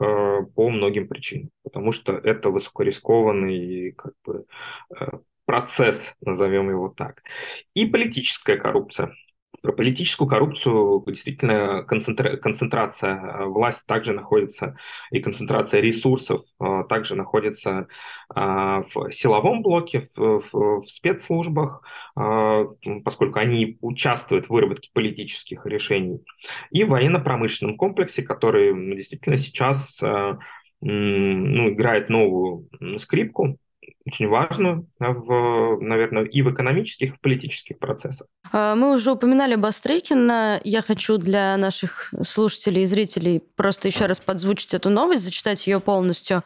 по 0.55 0.71
многим 0.71 1.09
причинам, 1.09 1.51
потому 1.65 1.93
что 1.93 2.13
это 2.13 2.51
высокорискованный 2.51 3.93
как 3.93 4.15
бы, 4.25 4.47
процесс, 5.45 6.15
назовем 6.21 6.71
его 6.71 6.89
так. 6.89 7.23
И 7.75 7.87
политическая 7.87 8.57
коррупция. 8.57 9.15
Про 9.63 9.73
политическую 9.73 10.29
коррупцию 10.29 11.05
действительно 11.07 11.85
концентра... 11.85 12.37
концентрация 12.37 13.15
э, 13.15 13.45
власти 13.45 13.87
также 13.87 14.13
находится, 14.13 14.77
и 15.13 15.21
концентрация 15.21 15.81
ресурсов 15.81 16.43
э, 16.61 16.83
также 16.89 17.15
находится 17.15 17.87
э, 18.35 18.41
в 18.41 19.13
силовом 19.13 19.63
блоке, 19.63 20.09
в, 20.17 20.41
в, 20.41 20.83
в 20.83 20.91
спецслужбах, 20.91 21.83
поскольку 23.05 23.39
они 23.39 23.79
участвуют 23.81 24.47
в 24.47 24.51
выработке 24.51 24.91
политических 24.93 25.65
решений, 25.65 26.21
и 26.71 26.85
в 26.85 26.89
военно-промышленном 26.89 27.77
комплексе, 27.77 28.23
который 28.23 28.75
действительно 28.97 29.39
сейчас 29.39 30.01
ну, 30.81 31.71
играет 31.71 32.11
новую 32.11 32.69
скрипку 32.99 33.59
очень 34.05 34.29
важно, 34.29 34.85
в, 34.99 35.79
наверное, 35.81 36.25
и 36.25 36.43
в 36.43 36.53
экономических, 36.53 37.11
и 37.11 37.17
в 37.17 37.21
политических 37.21 37.79
процессах. 37.79 38.27
А, 38.53 38.75
мы 38.75 38.93
уже 38.93 39.13
упоминали 39.13 39.55
Бастрыкина. 39.55 40.61
Я 40.65 40.83
хочу 40.83 41.19
для 41.19 41.57
наших 41.57 42.13
слушателей 42.23 42.83
и 42.83 42.87
зрителей 42.87 43.43
просто 43.57 43.89
еще 43.89 44.07
раз 44.07 44.21
подзвучить 44.21 44.75
эту 44.75 44.91
новость, 44.91 45.25
зачитать 45.25 45.67
ее 45.67 45.81
полностью. 45.81 46.43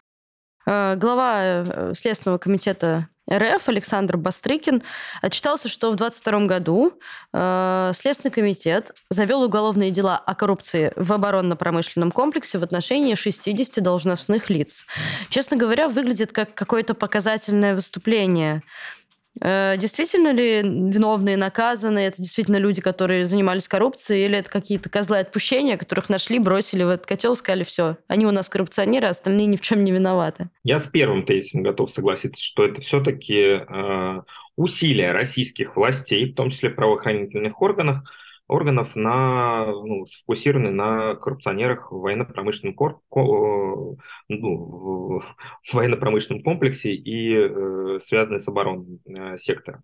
А, 0.69 0.95
глава 0.95 1.39
э, 1.43 1.93
Следственного 1.95 2.39
комитета 2.39 3.07
РФ 3.31 3.69
Александр 3.69 4.17
Бастрыкин 4.17 4.83
отчитался, 5.21 5.69
что 5.69 5.91
в 5.91 5.95
2022 5.95 6.45
году 6.45 6.93
э, 7.33 7.91
Следственный 7.95 8.33
комитет 8.33 8.91
завел 9.09 9.43
уголовные 9.43 9.91
дела 9.91 10.17
о 10.17 10.35
коррупции 10.35 10.91
в 10.97 11.13
оборонно-промышленном 11.13 12.11
комплексе 12.11 12.57
в 12.57 12.63
отношении 12.63 13.15
60 13.15 13.81
должностных 13.81 14.49
лиц. 14.49 14.85
Честно 15.29 15.55
говоря, 15.55 15.87
выглядит 15.87 16.33
как 16.33 16.53
какое-то 16.53 16.93
показательное 16.95 17.73
выступление 17.73 18.61
Э, 18.61 18.96
действительно 19.41 20.31
ли 20.31 20.61
виновные 20.61 21.37
наказаны? 21.37 21.99
Это 21.99 22.21
действительно 22.21 22.57
люди, 22.57 22.81
которые 22.81 23.25
занимались 23.25 23.67
коррупцией? 23.67 24.25
Или 24.25 24.37
это 24.37 24.49
какие-то 24.49 24.89
козлы 24.89 25.19
отпущения, 25.19 25.77
которых 25.77 26.09
нашли, 26.09 26.39
бросили 26.39 26.83
в 26.83 26.89
этот 26.89 27.05
котел, 27.05 27.35
сказали, 27.35 27.63
все, 27.63 27.97
они 28.07 28.25
у 28.25 28.31
нас 28.31 28.49
коррупционеры, 28.49 29.07
а 29.07 29.11
остальные 29.11 29.47
ни 29.47 29.57
в 29.57 29.61
чем 29.61 29.83
не 29.83 29.91
виноваты? 29.91 30.49
Я 30.63 30.79
с 30.79 30.87
первым 30.87 31.25
тезисом 31.25 31.63
готов 31.63 31.91
согласиться, 31.91 32.43
что 32.43 32.65
это 32.65 32.81
все-таки 32.81 33.61
э, 33.67 34.21
усилия 34.55 35.11
российских 35.11 35.75
властей, 35.75 36.31
в 36.31 36.35
том 36.35 36.49
числе 36.49 36.69
правоохранительных 36.69 37.61
органов, 37.61 37.99
органов 38.47 38.95
на, 38.95 39.65
ну, 39.67 40.05
сфокусированы 40.07 40.71
на 40.71 41.15
коррупционерах 41.15 41.91
в 41.91 41.99
военно-промышленном, 41.99 42.75
кор, 42.75 43.01
ко, 43.09 43.21
ну, 43.21 43.97
в 44.29 45.73
военно-промышленном 45.73 46.43
комплексе 46.43 46.91
и 46.93 47.33
э, 47.35 47.99
связанные 48.01 48.39
с 48.39 48.47
оборонным 48.47 48.99
э, 49.05 49.37
сектором. 49.37 49.83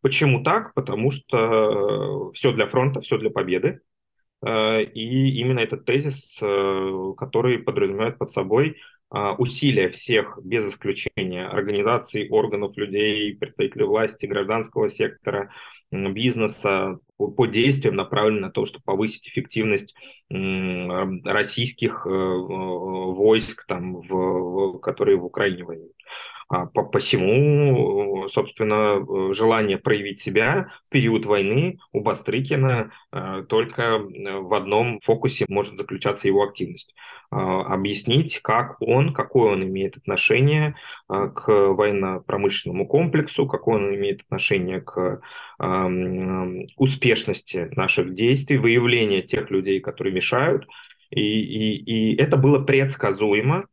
Почему 0.00 0.42
так? 0.42 0.74
Потому 0.74 1.10
что 1.10 2.30
все 2.32 2.52
для 2.52 2.66
фронта, 2.66 3.00
все 3.00 3.18
для 3.18 3.30
победы. 3.30 3.80
Э, 4.44 4.82
и 4.82 5.40
именно 5.40 5.60
этот 5.60 5.84
тезис, 5.84 6.38
э, 6.40 7.12
который 7.16 7.58
подразумевает 7.58 8.18
под 8.18 8.32
собой 8.32 8.76
э, 9.14 9.18
усилия 9.38 9.88
всех, 9.88 10.38
без 10.42 10.66
исключения, 10.66 11.46
организаций, 11.46 12.28
органов, 12.28 12.76
людей, 12.76 13.36
представителей 13.36 13.86
власти, 13.86 14.26
гражданского 14.26 14.90
сектора, 14.90 15.50
бизнеса 15.90 16.98
по 17.16 17.46
действиям 17.46 17.94
направлены 17.96 18.40
на 18.40 18.50
то, 18.50 18.66
чтобы 18.66 18.84
повысить 18.84 19.28
эффективность 19.28 19.94
российских 20.28 22.06
э, 22.06 22.10
войск, 22.10 23.64
там, 23.66 24.00
в, 24.00 24.78
которые 24.78 25.16
в 25.16 25.24
Украине 25.24 25.64
воюют. 25.64 25.92
А 26.48 26.66
по 26.66 26.84
посему, 26.84 28.28
собственно, 28.28 29.34
желание 29.34 29.78
проявить 29.78 30.20
себя 30.20 30.68
в 30.86 30.90
период 30.90 31.26
войны 31.26 31.78
у 31.92 32.00
Бастрыкина 32.00 32.92
э, 33.12 33.44
только 33.48 33.98
в 33.98 34.54
одном 34.54 35.00
фокусе 35.00 35.46
может 35.48 35.76
заключаться 35.76 36.28
его 36.28 36.42
активность. 36.42 36.94
А, 37.30 37.74
объяснить, 37.74 38.40
как 38.40 38.76
он, 38.80 39.12
какое 39.12 39.52
он 39.52 39.64
имеет 39.64 39.96
отношение 39.96 40.76
к 41.08 41.48
военно-промышленному 41.48 42.86
комплексу, 42.86 43.46
какое 43.46 43.76
он 43.76 43.94
имеет 43.94 44.22
отношение 44.22 44.80
к 44.80 45.20
успешности 46.76 47.68
наших 47.76 48.14
действий, 48.14 48.58
выявления 48.58 49.22
тех 49.22 49.50
людей, 49.50 49.80
которые 49.80 50.14
мешают. 50.14 50.66
И, 51.10 51.20
и, 51.20 51.76
и 51.76 52.16
это 52.16 52.36
было 52.36 52.58
предсказуемо, 52.58 53.66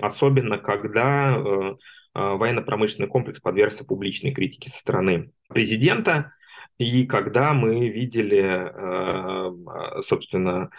особенно 0.00 0.58
когда 0.58 1.36
э, 1.36 1.74
военно-промышленный 2.14 3.08
комплекс 3.08 3.40
подвергся 3.40 3.84
публичной 3.84 4.32
критике 4.32 4.70
со 4.70 4.78
стороны 4.78 5.32
президента, 5.48 6.32
и 6.78 7.06
когда 7.06 7.52
мы 7.52 7.88
видели, 7.88 8.70
э, 8.72 10.02
собственно, 10.02 10.70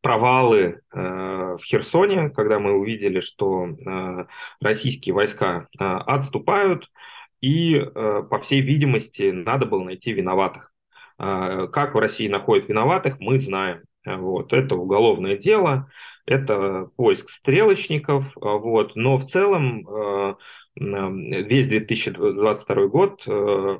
провалы 0.00 0.80
э, 0.92 0.98
в 1.60 1.64
Херсоне, 1.64 2.30
когда 2.30 2.58
мы 2.58 2.72
увидели, 2.72 3.20
что 3.20 3.68
российские 4.60 5.14
войска 5.14 5.68
отступают, 5.78 6.90
и, 7.42 7.78
по 7.94 8.38
всей 8.40 8.62
видимости, 8.62 9.30
надо 9.30 9.66
было 9.66 9.84
найти 9.84 10.12
виноватых. 10.12 10.72
Как 11.18 11.94
в 11.94 11.98
России 11.98 12.28
находят 12.28 12.68
виноватых, 12.68 13.20
мы 13.20 13.38
знаем. 13.38 13.82
Вот, 14.04 14.52
это 14.52 14.74
уголовное 14.74 15.36
дело, 15.36 15.90
это 16.24 16.88
поиск 16.96 17.28
стрелочников, 17.28 18.32
вот, 18.34 18.96
но 18.96 19.18
в 19.18 19.26
целом 19.26 20.38
весь 20.78 21.68
2022 21.68 22.86
год 22.88 23.22
э, 23.26 23.78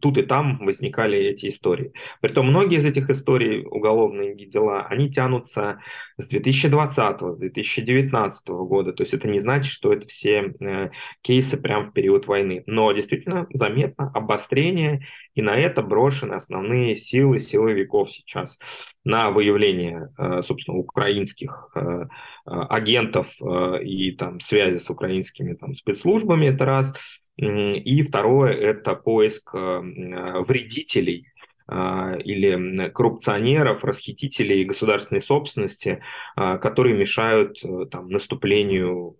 тут 0.00 0.18
и 0.18 0.22
там 0.22 0.58
возникали 0.58 1.18
эти 1.18 1.48
истории. 1.48 1.92
Притом 2.20 2.48
многие 2.48 2.78
из 2.78 2.84
этих 2.84 3.08
историй, 3.10 3.64
уголовные 3.64 4.34
дела, 4.34 4.86
они 4.88 5.10
тянутся 5.10 5.80
с 6.18 6.26
2020, 6.26 7.20
с 7.20 7.38
2019 7.38 8.48
года. 8.48 8.92
То 8.92 9.02
есть 9.04 9.14
это 9.14 9.28
не 9.28 9.38
значит, 9.38 9.72
что 9.72 9.92
это 9.92 10.08
все 10.08 10.54
э, 10.60 10.90
кейсы 11.22 11.56
прямо 11.56 11.86
в 11.86 11.92
период 11.92 12.26
войны. 12.26 12.64
Но 12.66 12.92
действительно 12.92 13.46
заметно 13.52 14.10
обострение, 14.12 15.06
и 15.34 15.42
на 15.42 15.56
это 15.56 15.82
брошены 15.82 16.34
основные 16.34 16.96
силы 16.96 17.38
силовиков 17.38 18.12
сейчас 18.12 18.58
на 19.04 19.30
выявление, 19.30 20.10
э, 20.18 20.42
собственно, 20.42 20.78
украинских 20.78 21.70
агентов 22.44 23.28
и 23.82 24.10
там 24.12 24.40
связи 24.40 24.76
с 24.78 24.90
украинскими 24.90 25.54
там 25.54 25.76
спецслужбами, 25.76 26.46
это 26.46 26.64
раз. 26.64 26.92
И 27.36 28.02
второе– 28.02 28.52
это 28.52 28.94
поиск 28.94 29.54
э, 29.54 29.80
вредителей 30.46 31.28
или 31.68 32.90
коррупционеров, 32.90 33.84
расхитителей 33.84 34.64
государственной 34.64 35.22
собственности, 35.22 36.02
которые 36.36 36.94
мешают 36.94 37.56
э, 37.64 37.86
там, 37.90 38.08
наступлению 38.08 39.16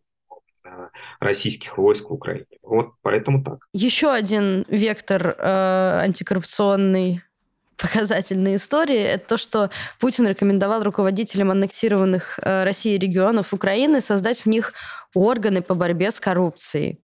российских 1.20 1.78
войск 1.78 2.10
в 2.10 2.12
Украине. 2.12 2.46
Вот 2.62 2.92
поэтому 3.02 3.42
так. 3.42 3.58
Еще 3.72 4.10
один 4.10 4.64
вектор 4.68 5.34
э, 5.38 6.00
антикоррупционный 6.02 7.22
показательной 7.76 8.56
истории, 8.56 8.98
это 8.98 9.28
то, 9.28 9.36
что 9.36 9.70
Путин 9.98 10.26
рекомендовал 10.26 10.82
руководителям 10.82 11.50
аннексированных 11.50 12.38
э, 12.42 12.64
Россией 12.64 12.98
регионов 12.98 13.52
Украины 13.52 14.00
создать 14.00 14.40
в 14.40 14.46
них 14.46 14.72
органы 15.14 15.62
по 15.62 15.74
борьбе 15.74 16.10
с 16.10 16.20
коррупцией. 16.20 17.00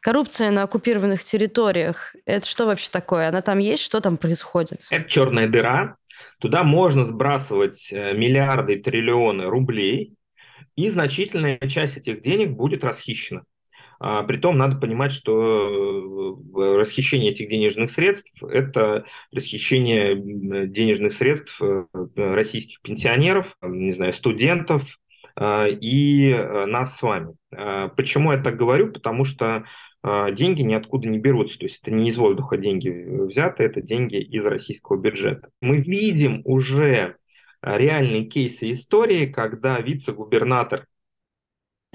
Коррупция 0.00 0.50
на 0.50 0.64
оккупированных 0.64 1.24
территориях, 1.24 2.14
это 2.26 2.46
что 2.46 2.66
вообще 2.66 2.90
такое? 2.90 3.28
Она 3.28 3.40
там 3.40 3.58
есть? 3.58 3.82
Что 3.82 4.00
там 4.00 4.18
происходит? 4.18 4.82
Это 4.90 5.08
черная 5.08 5.48
дыра. 5.48 5.96
Туда 6.40 6.62
можно 6.62 7.04
сбрасывать 7.04 7.88
э, 7.90 8.12
миллиарды, 8.12 8.76
триллионы 8.76 9.46
рублей, 9.46 10.14
и 10.76 10.88
значительная 10.88 11.58
часть 11.68 11.96
этих 11.96 12.22
денег 12.22 12.50
будет 12.50 12.84
расхищена. 12.84 13.44
А, 14.00 14.22
притом 14.24 14.58
надо 14.58 14.76
понимать, 14.76 15.12
что 15.12 16.36
э, 16.56 16.76
расхищение 16.76 17.30
этих 17.30 17.48
денежных 17.48 17.90
средств– 17.90 18.42
это 18.42 19.04
расхищение 19.32 20.16
денежных 20.66 21.12
средств 21.12 21.60
э, 21.62 21.84
российских 22.16 22.80
пенсионеров, 22.82 23.56
не 23.62 23.92
знаю, 23.92 24.12
студентов 24.12 24.98
и 25.36 26.32
нас 26.68 26.96
с 26.96 27.02
вами. 27.02 27.34
Почему 27.96 28.30
я 28.30 28.38
так 28.38 28.56
говорю? 28.56 28.92
Потому 28.92 29.24
что 29.24 29.64
а, 30.06 30.30
деньги 30.30 30.60
ниоткуда 30.60 31.08
не 31.08 31.18
берутся. 31.18 31.58
То 31.58 31.64
есть 31.64 31.80
это 31.82 31.90
не 31.90 32.10
из 32.10 32.18
воздуха 32.18 32.58
деньги 32.58 32.90
взяты, 32.90 33.64
это 33.64 33.80
деньги 33.80 34.16
из 34.16 34.44
российского 34.44 35.00
бюджета. 35.00 35.48
Мы 35.62 35.78
видим 35.78 36.42
уже 36.44 37.16
реальные 37.64 38.24
кейсы 38.24 38.72
истории, 38.72 39.26
когда 39.26 39.80
вице-губернатор 39.80 40.86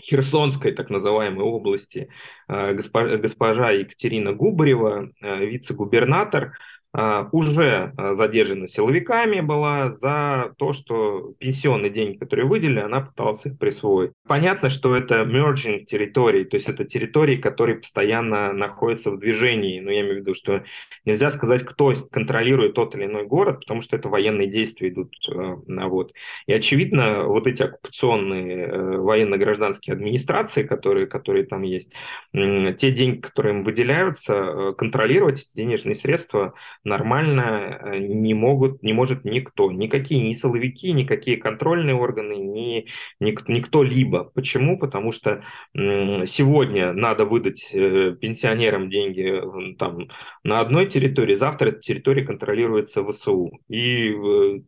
Херсонской 0.01 0.71
так 0.71 0.89
называемой 0.89 1.45
области 1.45 2.10
а, 2.47 2.73
госпожа 2.73 3.71
Екатерина 3.71 4.34
Губарева, 4.34 5.12
а, 5.21 5.36
вице-губернатор, 5.38 6.58
уже 6.93 7.93
а, 7.97 8.15
задержана 8.15 8.67
силовиками 8.67 9.41
была 9.41 9.91
за 9.91 10.54
то, 10.58 10.73
что 10.73 11.34
пенсионные 11.38 11.91
деньги, 11.91 12.17
которые 12.17 12.47
выделили, 12.47 12.80
она 12.80 13.02
пыталась 13.02 13.45
их 13.45 13.60
присвоить. 13.60 14.12
Понятно, 14.28 14.69
что 14.69 14.95
это 14.95 15.21
merging 15.21 15.86
территории, 15.86 16.45
то 16.45 16.58
есть 16.58 16.67
это 16.67 16.86
территории, 16.86 17.38
которые 17.38 17.78
постоянно 17.78 18.54
находятся 18.54 19.12
в 19.12 19.19
движении. 19.19 19.80
Но 19.80 19.91
я 19.91 20.02
имею 20.02 20.15
в 20.15 20.17
виду, 20.19 20.34
что 20.34 20.63
нельзя 21.06 21.30
сказать, 21.30 21.63
кто 21.63 21.93
контролирует 22.12 22.73
тот 22.73 22.95
или 22.95 23.06
иной 23.06 23.25
город, 23.25 23.60
потому 23.60 23.82
что 23.82 23.95
это 23.95 24.10
военные 24.10 24.47
действия 24.47 24.89
идут. 24.89 25.13
А, 25.32 25.88
вот. 25.88 26.13
И 26.47 26.54
очевидно, 26.54 27.25
вот 27.25 27.45
эти 27.45 27.62
оккупационные 27.62 28.65
э, 28.65 28.97
военно-гражданские 28.97 29.93
администрации, 29.93 30.63
которые, 30.63 31.06
которые 31.06 31.45
там 31.45 31.62
есть, 31.62 31.91
те 32.34 32.91
деньги, 32.91 33.19
которые 33.19 33.58
им 33.58 33.63
выделяются, 33.63 34.34
э, 34.34 34.73
контролировать 34.75 35.41
эти 35.41 35.56
денежные 35.56 35.93
средства 35.93 36.54
нормально 36.83 37.79
э, 37.81 37.97
не 37.99 38.33
могут, 38.33 38.83
не 38.83 38.93
может 38.93 39.25
никто, 39.25 39.71
никакие 39.71 40.21
ни 40.21 40.33
силовики, 40.33 40.91
никакие 40.91 41.37
контрольные 41.37 41.95
органы, 41.95 42.33
ни, 42.35 42.87
ни, 43.19 43.51
ни 43.51 43.61
кто-либо. 43.61 44.25
Почему? 44.33 44.79
Потому 44.79 45.11
что 45.11 45.43
сегодня 45.73 46.93
надо 46.93 47.25
выдать 47.25 47.69
э, 47.73 48.15
пенсионерам 48.19 48.89
деньги 48.89 49.41
там, 49.77 50.07
на 50.43 50.59
одной 50.59 50.87
территории, 50.87 51.35
завтра 51.35 51.69
эта 51.69 51.79
территория 51.79 52.25
контролируется 52.25 53.03
ВСУ. 53.03 53.59
И 53.67 54.09
э, 54.09 54.59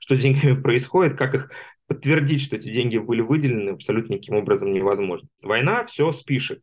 что 0.00 0.16
с 0.16 0.20
деньгами 0.20 0.60
происходит, 0.62 1.16
как 1.16 1.34
их 1.34 1.50
подтвердить, 1.86 2.42
что 2.42 2.56
эти 2.56 2.72
деньги 2.72 2.98
были 2.98 3.20
выделены, 3.20 3.70
абсолютно 3.70 4.14
никаким 4.14 4.36
образом 4.36 4.72
невозможно. 4.72 5.28
Война 5.42 5.84
все 5.84 6.12
спишет. 6.12 6.62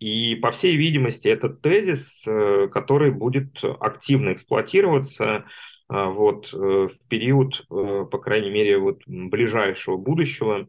И, 0.00 0.34
по 0.36 0.50
всей 0.50 0.76
видимости, 0.76 1.28
этот 1.28 1.60
тезис, 1.60 2.24
э, 2.26 2.68
который 2.72 3.10
будет 3.10 3.62
активно 3.80 4.32
эксплуатироваться 4.32 5.44
вот, 5.90 6.54
э, 6.54 6.56
в 6.56 7.08
период, 7.08 7.66
э, 7.68 8.06
по 8.08 8.18
крайней 8.18 8.50
мере, 8.50 8.78
вот, 8.78 9.00
ближайшего 9.06 9.96
будущего. 9.96 10.68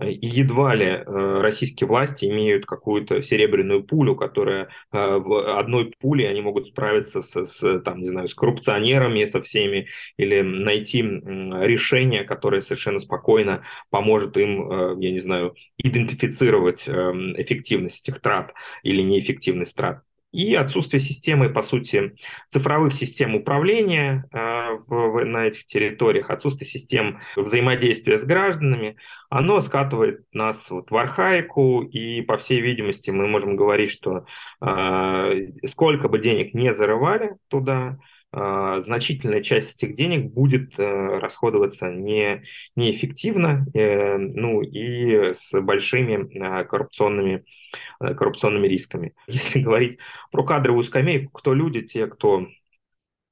И 0.00 0.26
едва 0.26 0.74
ли 0.74 1.02
российские 1.06 1.88
власти 1.88 2.26
имеют 2.26 2.66
какую-то 2.66 3.22
серебряную 3.22 3.82
пулю, 3.82 4.14
которая 4.14 4.68
в 4.92 5.58
одной 5.58 5.92
пуле 5.98 6.28
они 6.28 6.40
могут 6.40 6.68
справиться 6.68 7.20
с, 7.20 7.46
с, 7.46 7.80
там, 7.80 8.00
не 8.00 8.08
знаю, 8.08 8.28
с 8.28 8.34
коррупционерами, 8.34 9.24
со 9.24 9.40
всеми, 9.40 9.88
или 10.18 10.42
найти 10.42 11.02
решение, 11.02 12.22
которое 12.22 12.60
совершенно 12.60 13.00
спокойно 13.00 13.64
поможет 13.90 14.36
им, 14.36 15.00
я 15.00 15.10
не 15.10 15.20
знаю, 15.20 15.56
идентифицировать 15.78 16.88
эффективность 16.88 18.08
этих 18.08 18.20
трат 18.20 18.52
или 18.84 19.02
неэффективность 19.02 19.74
трат 19.74 20.05
и 20.32 20.54
отсутствие 20.54 21.00
системы, 21.00 21.48
по 21.48 21.62
сути, 21.62 22.14
цифровых 22.50 22.92
систем 22.92 23.34
управления 23.34 24.28
э, 24.32 24.76
в, 24.86 25.24
на 25.24 25.46
этих 25.46 25.66
территориях, 25.66 26.30
отсутствие 26.30 26.68
систем 26.68 27.20
взаимодействия 27.36 28.18
с 28.18 28.24
гражданами, 28.24 28.96
оно 29.30 29.60
скатывает 29.60 30.24
нас 30.32 30.68
вот 30.70 30.90
в 30.90 30.96
архаику, 30.96 31.82
и, 31.82 32.20
по 32.22 32.36
всей 32.36 32.60
видимости, 32.60 33.10
мы 33.10 33.26
можем 33.26 33.56
говорить, 33.56 33.90
что 33.90 34.26
э, 34.60 35.48
сколько 35.66 36.08
бы 36.08 36.18
денег 36.18 36.54
не 36.54 36.74
зарывали 36.74 37.36
туда, 37.48 37.98
значительная 38.36 39.42
часть 39.42 39.82
этих 39.82 39.94
денег 39.94 40.30
будет 40.32 40.78
э, 40.78 41.18
расходоваться 41.18 41.90
не, 41.90 42.42
неэффективно, 42.74 43.66
э, 43.72 44.18
ну 44.18 44.60
и 44.60 45.32
с 45.32 45.58
большими 45.60 46.38
а, 46.42 46.64
коррупционными, 46.64 47.44
э, 48.00 48.14
коррупционными 48.14 48.68
рисками. 48.68 49.14
Если 49.26 49.60
говорить 49.60 49.98
про 50.30 50.44
кадровую 50.44 50.84
скамейку, 50.84 51.30
кто 51.32 51.54
люди, 51.54 51.80
те, 51.80 52.06
кто 52.06 52.46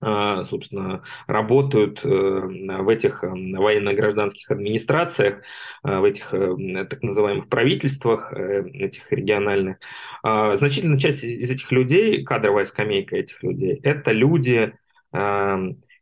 а, 0.07 0.45
собственно, 0.45 1.03
работают 1.27 2.05
в 2.05 2.89
этих 2.91 3.23
военно-гражданских 3.23 4.51
администрациях, 4.51 5.43
в 5.83 6.05
этих 6.05 6.29
так 6.31 7.03
называемых 7.03 7.49
правительствах, 7.49 8.31
этих 8.33 9.11
региональных. 9.11 9.79
А, 10.23 10.57
значительная 10.57 10.99
часть 10.99 11.25
из 11.25 11.51
этих 11.51 11.73
людей, 11.73 12.23
кадровая 12.23 12.65
скамейка 12.65 13.17
этих 13.17 13.43
людей, 13.43 13.81
это 13.83 14.13
люди, 14.13 14.75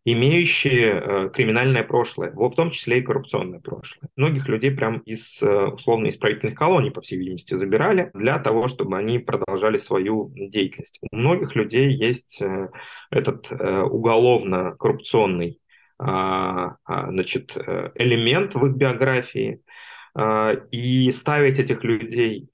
имеющие 0.04 0.94
э, 0.94 1.30
криминальное 1.30 1.84
прошлое, 1.84 2.32
в 2.32 2.54
том 2.54 2.70
числе 2.70 2.98
и 2.98 3.02
коррупционное 3.02 3.60
прошлое. 3.60 4.10
Многих 4.16 4.48
людей 4.48 4.72
прям 4.72 4.98
из 4.98 5.40
э, 5.42 5.66
условно 5.66 6.08
исправительных 6.08 6.56
колоний, 6.56 6.90
по 6.90 7.00
всей 7.00 7.18
видимости, 7.18 7.54
забирали 7.54 8.10
для 8.14 8.40
того, 8.40 8.66
чтобы 8.66 8.98
они 8.98 9.20
продолжали 9.20 9.76
свою 9.76 10.32
деятельность. 10.34 10.98
У 11.12 11.16
многих 11.16 11.54
людей 11.54 11.92
есть 11.92 12.42
э, 12.42 12.70
этот 13.10 13.52
уголовно-коррупционный 13.52 15.60
а, 15.98 16.76
а, 16.84 17.10
значит, 17.10 17.54
элемент 17.94 18.54
в 18.56 18.66
их 18.66 18.74
биографии, 18.74 19.60
и 20.14 21.10
ставить 21.12 21.58
этих 21.58 21.84
людей 21.84 22.48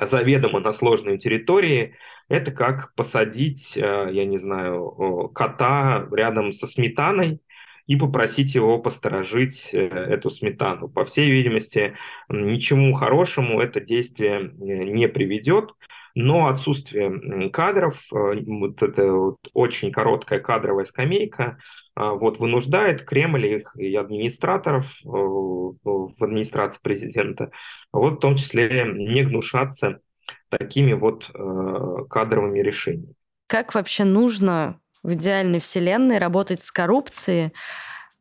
заведомо 0.00 0.60
на 0.60 0.72
сложные 0.72 1.18
территории– 1.18 1.94
это 2.28 2.50
как 2.50 2.94
посадить, 2.94 3.76
э, 3.76 4.08
я 4.12 4.24
не 4.24 4.38
знаю, 4.38 5.30
кота 5.34 6.06
рядом 6.12 6.52
со 6.52 6.66
сметаной 6.66 7.40
и 7.86 7.96
попросить 7.96 8.54
его 8.54 8.78
посторожить 8.78 9.70
э, 9.72 9.78
эту 9.78 10.28
сметану. 10.30 10.88
По 10.88 11.04
всей 11.06 11.30
видимости, 11.30 11.94
ничему 12.28 12.92
хорошему 12.94 13.60
это 13.60 13.80
действие 13.80 14.40
э, 14.40 14.84
не 14.84 15.08
приведет, 15.08 15.70
но 16.14 16.48
отсутствие 16.48 17.48
кадров, 17.50 18.02
вот 18.10 18.82
эта 18.82 19.12
вот 19.12 19.38
очень 19.54 19.92
короткая 19.92 20.40
кадровая 20.40 20.84
скамейка, 20.84 21.58
вот, 21.98 22.38
вынуждает 22.38 23.04
Кремль 23.04 23.64
и 23.76 23.96
администраторов 23.96 24.98
в 25.02 26.14
администрации 26.20 26.80
президента, 26.82 27.50
вот, 27.92 28.14
в 28.14 28.20
том 28.20 28.36
числе 28.36 28.84
не 28.86 29.24
гнушаться 29.24 30.00
такими 30.50 30.92
вот 30.92 31.30
э, 31.34 32.04
кадровыми 32.08 32.60
решениями. 32.60 33.14
Как 33.46 33.74
вообще 33.74 34.04
нужно 34.04 34.80
в 35.02 35.14
идеальной 35.14 35.58
вселенной 35.58 36.18
работать 36.18 36.60
с 36.60 36.70
коррупцией, 36.70 37.52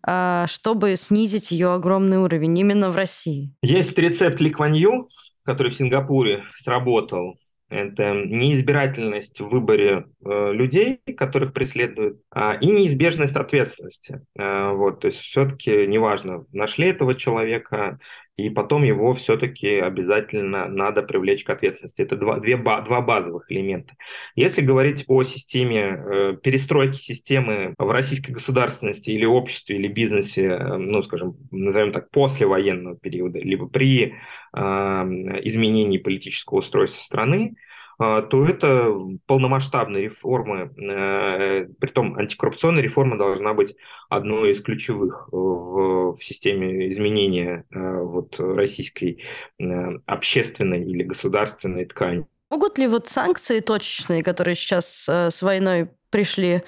э, 0.07 0.45
чтобы 0.47 0.95
снизить 0.95 1.51
ее 1.51 1.73
огромный 1.73 2.17
уровень 2.17 2.57
именно 2.57 2.89
в 2.89 2.95
России? 2.95 3.53
Есть 3.61 3.97
рецепт 3.97 4.39
Ликванью, 4.39 5.09
который 5.43 5.71
в 5.71 5.75
Сингапуре 5.75 6.43
сработал. 6.55 7.37
Это 7.69 8.13
неизбирательность 8.13 9.41
в 9.41 9.49
выборе 9.49 10.05
э, 10.23 10.51
людей, 10.53 11.01
которых 11.17 11.51
преследуют, 11.51 12.21
э, 12.33 12.59
и 12.61 12.67
неизбежность 12.67 13.35
ответственности. 13.35 14.21
Э, 14.37 14.71
вот, 14.71 15.01
то 15.01 15.07
есть 15.07 15.19
все-таки 15.19 15.85
неважно, 15.85 16.45
нашли 16.53 16.87
этого 16.87 17.15
человека, 17.15 17.99
и 18.37 18.51
потом 18.51 18.83
его 18.83 19.15
все-таки 19.15 19.79
обязательно 19.79 20.67
надо 20.67 21.01
привлечь 21.01 21.43
к 21.43 21.49
ответственности. 21.49 22.03
Это 22.03 22.15
два, 22.15 22.39
две, 22.39 22.55
два 22.55 23.01
базовых 23.01 23.51
элемента. 23.51 23.95
Если 24.35 24.61
говорить 24.61 25.05
о 25.07 25.23
системе 25.23 25.81
э, 25.81 26.37
перестройки 26.41 26.97
системы 26.97 27.73
в 27.79 27.89
российской 27.89 28.31
государственности 28.31 29.09
или 29.09 29.25
обществе, 29.25 29.77
или 29.77 29.87
бизнесе, 29.87 30.45
э, 30.45 30.77
ну, 30.77 31.01
скажем, 31.01 31.35
назовем 31.49 31.91
так, 31.91 32.11
после 32.11 32.45
военного 32.45 32.95
периода, 32.95 33.39
либо 33.39 33.67
при 33.67 34.13
э, 34.53 34.59
изменении 34.59 35.97
политического 35.97 36.59
устройства 36.59 37.01
страны, 37.01 37.55
то 37.97 38.45
это 38.45 38.93
полномасштабная 39.25 40.01
реформа, 40.01 40.71
э, 40.77 41.65
притом 41.79 42.15
антикоррупционная 42.15 42.83
реформа 42.83 43.17
должна 43.17 43.53
быть 43.53 43.75
одной 44.07 44.51
из 44.51 44.61
ключевых 44.61 45.27
в, 45.31 46.15
в 46.15 46.23
системе 46.23 46.91
изменения 46.91 47.65
э, 47.71 48.01
вот, 48.01 48.39
российской 48.39 49.23
э, 49.59 49.63
общественной 50.05 50.83
или 50.83 51.03
государственной 51.03 51.85
ткани. 51.85 52.27
Могут 52.51 52.77
ли 52.77 52.87
вот 52.87 53.07
санкции 53.07 53.59
точечные, 53.59 54.23
которые 54.23 54.55
сейчас 54.55 55.09
с 55.09 55.41
войной 55.41 55.89
пришли, 56.09 56.63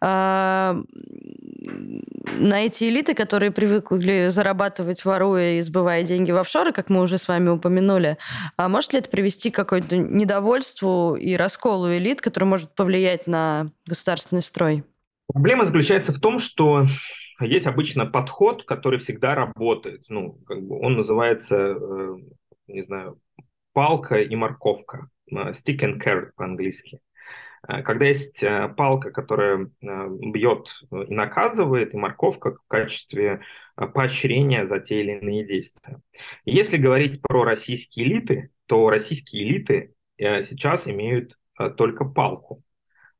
а, 0.00 0.82
на 2.38 2.64
эти 2.64 2.84
элиты, 2.84 3.14
которые 3.14 3.50
привыкли 3.50 4.28
зарабатывать, 4.28 5.04
воруя 5.04 5.58
и 5.58 5.60
сбывая 5.60 6.02
деньги 6.04 6.30
в 6.30 6.36
офшоры, 6.36 6.72
как 6.72 6.90
мы 6.90 7.00
уже 7.00 7.18
с 7.18 7.28
вами 7.28 7.50
упомянули, 7.50 8.18
а 8.56 8.68
может 8.68 8.92
ли 8.92 9.00
это 9.00 9.10
привести 9.10 9.50
к 9.50 9.56
какому-то 9.56 9.96
недовольству 9.96 11.16
и 11.16 11.36
расколу 11.36 11.92
элит, 11.92 12.20
который 12.20 12.44
может 12.44 12.74
повлиять 12.74 13.26
на 13.26 13.70
государственный 13.86 14.42
строй? 14.42 14.84
Проблема 15.32 15.66
заключается 15.66 16.12
в 16.12 16.20
том, 16.20 16.38
что 16.38 16.86
есть 17.40 17.66
обычно 17.66 18.06
подход, 18.06 18.64
который 18.64 18.98
всегда 18.98 19.34
работает. 19.34 20.04
Ну, 20.08 20.38
как 20.46 20.62
бы 20.62 20.78
он 20.80 20.94
называется, 20.94 21.56
э, 21.56 22.16
не 22.66 22.82
знаю, 22.82 23.20
палка 23.72 24.16
и 24.16 24.34
морковка. 24.34 25.08
Э, 25.30 25.52
stick 25.52 25.80
and 25.80 26.00
carrot 26.02 26.30
по-английски. 26.34 27.00
Э, 27.66 27.82
когда 27.82 28.06
есть 28.06 28.42
э, 28.42 28.68
палка, 28.76 29.10
которая 29.10 29.66
э, 29.66 30.08
бьет 30.10 30.68
и 30.90 31.14
наказывает, 31.14 31.94
и 31.94 31.96
морковка 31.96 32.54
в 32.54 32.66
качестве 32.68 33.40
поощрения 33.76 34.66
за 34.66 34.80
те 34.80 35.00
или 35.00 35.18
иные 35.18 35.46
действия. 35.46 36.00
Если 36.44 36.76
говорить 36.76 37.22
про 37.22 37.44
российские 37.44 38.06
элиты, 38.06 38.50
то 38.66 38.90
российские 38.90 39.44
элиты 39.44 39.94
сейчас 40.18 40.88
имеют 40.88 41.38
только 41.76 42.04
палку. 42.04 42.64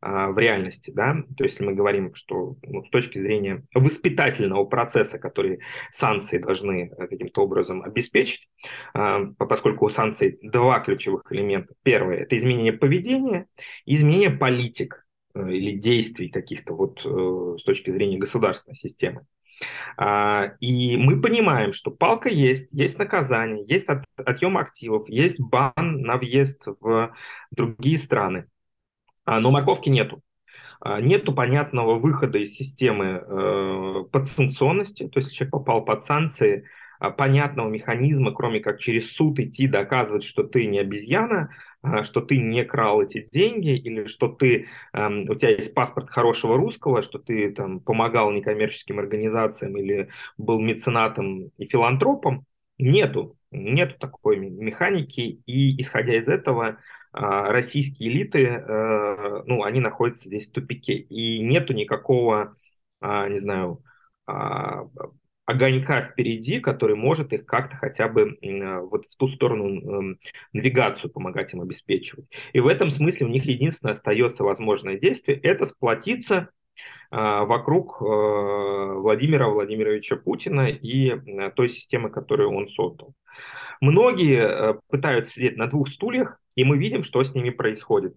А, 0.00 0.30
в 0.30 0.38
реальности, 0.38 0.92
да, 0.94 1.16
то 1.36 1.42
есть 1.42 1.56
если 1.56 1.64
мы 1.64 1.74
говорим, 1.74 2.14
что 2.14 2.56
ну, 2.62 2.84
с 2.84 2.90
точки 2.90 3.18
зрения 3.18 3.64
воспитательного 3.74 4.64
процесса, 4.64 5.18
который 5.18 5.58
санкции 5.90 6.38
должны 6.38 6.92
э, 6.96 7.06
каким-то 7.08 7.42
образом 7.42 7.82
обеспечить, 7.82 8.48
а, 8.94 9.24
поскольку 9.36 9.86
у 9.86 9.90
санкций 9.90 10.38
два 10.40 10.78
ключевых 10.80 11.22
элемента. 11.30 11.74
Первое– 11.82 12.16
это 12.18 12.38
изменение 12.38 12.72
поведения, 12.72 13.46
изменение 13.86 14.30
политик 14.30 15.04
э, 15.34 15.50
или 15.50 15.72
действий 15.72 16.28
каких-то 16.28 16.74
вот 16.74 17.04
э, 17.04 17.56
с 17.58 17.64
точки 17.64 17.90
зрения 17.90 18.18
государственной 18.18 18.76
системы. 18.76 19.26
А, 19.96 20.52
и 20.60 20.96
мы 20.96 21.20
понимаем, 21.20 21.72
что 21.72 21.90
палка 21.90 22.28
есть, 22.28 22.72
есть 22.72 22.98
наказание, 23.00 23.64
есть 23.66 23.88
отъем 24.16 24.58
активов, 24.58 25.08
есть 25.08 25.40
бан 25.40 25.72
на 25.76 26.18
въезд 26.18 26.62
в 26.80 27.12
другие 27.50 27.98
страны. 27.98 28.46
А, 29.28 29.40
но 29.40 29.50
морковки 29.50 29.90
нету. 29.90 30.22
А, 30.80 31.02
нету 31.02 31.34
понятного 31.34 31.98
выхода 31.98 32.38
из 32.38 32.54
системы 32.54 33.22
э, 33.26 34.04
подсанкционности, 34.10 35.06
то 35.06 35.20
есть 35.20 35.34
человек 35.34 35.52
попал 35.52 35.84
под 35.84 36.02
санкции, 36.02 36.64
а, 36.98 37.10
понятного 37.10 37.68
механизма, 37.68 38.32
кроме 38.32 38.60
как 38.60 38.80
через 38.80 39.12
суд 39.12 39.38
идти 39.38 39.68
доказывать, 39.68 40.24
что 40.24 40.44
ты 40.44 40.64
не 40.64 40.78
обезьяна, 40.78 41.50
что 42.04 42.22
ты 42.22 42.38
не 42.38 42.64
крал 42.64 43.02
эти 43.02 43.26
деньги, 43.30 43.76
или 43.76 44.06
что 44.06 44.28
ты, 44.28 44.66
эм, 44.94 45.28
у 45.28 45.34
тебя 45.34 45.50
есть 45.50 45.74
паспорт 45.74 46.08
хорошего 46.10 46.56
русского, 46.56 47.02
что 47.02 47.18
ты 47.18 47.52
там 47.52 47.80
помогал 47.80 48.32
некоммерческим 48.32 48.98
организациям 48.98 49.76
или 49.76 50.08
был 50.38 50.58
меценатом 50.58 51.50
и 51.58 51.66
филантропом, 51.66 52.46
нету. 52.78 53.36
Нету 53.50 53.94
такой 53.98 54.38
механики, 54.38 55.40
и 55.46 55.80
исходя 55.80 56.16
из 56.16 56.28
этого 56.28 56.78
российские 57.12 58.10
элиты, 58.10 58.44
э, 58.44 59.42
ну, 59.46 59.62
они 59.64 59.80
находятся 59.80 60.28
здесь 60.28 60.48
в 60.48 60.52
тупике. 60.52 60.94
И 60.94 61.40
нету 61.40 61.72
никакого, 61.72 62.56
а, 63.00 63.28
не 63.28 63.38
знаю, 63.38 63.82
а, 64.26 64.86
огонька 65.46 66.02
впереди, 66.02 66.60
который 66.60 66.96
может 66.96 67.32
их 67.32 67.46
как-то 67.46 67.76
хотя 67.76 68.08
бы 68.08 68.36
вот 68.90 69.06
в 69.06 69.16
ту 69.16 69.28
сторону 69.28 70.16
навигацию 70.52 71.10
помогать 71.10 71.54
им 71.54 71.62
обеспечивать. 71.62 72.26
И 72.52 72.60
в 72.60 72.66
этом 72.66 72.90
смысле 72.90 73.26
у 73.26 73.30
них 73.30 73.46
единственное 73.46 73.94
остается 73.94 74.44
возможное 74.44 74.98
действие– 74.98 75.38
это 75.42 75.64
сплотиться 75.64 76.50
вокруг 77.10 78.02
э, 78.02 78.04
Владимира 78.04 79.48
Владимировича 79.48 80.16
Путина 80.16 80.68
и 80.68 81.08
э, 81.08 81.50
той 81.52 81.70
системы, 81.70 82.10
которую 82.10 82.50
он 82.50 82.68
создал. 82.68 83.14
Многие 83.80 84.78
пытаются 84.90 85.32
сидеть 85.32 85.56
на 85.56 85.68
двух 85.68 85.88
стульях, 85.88 86.38
и 86.58 86.64
мы 86.64 86.76
видим, 86.76 87.04
что 87.04 87.22
с 87.22 87.34
ними 87.36 87.50
происходит. 87.50 88.16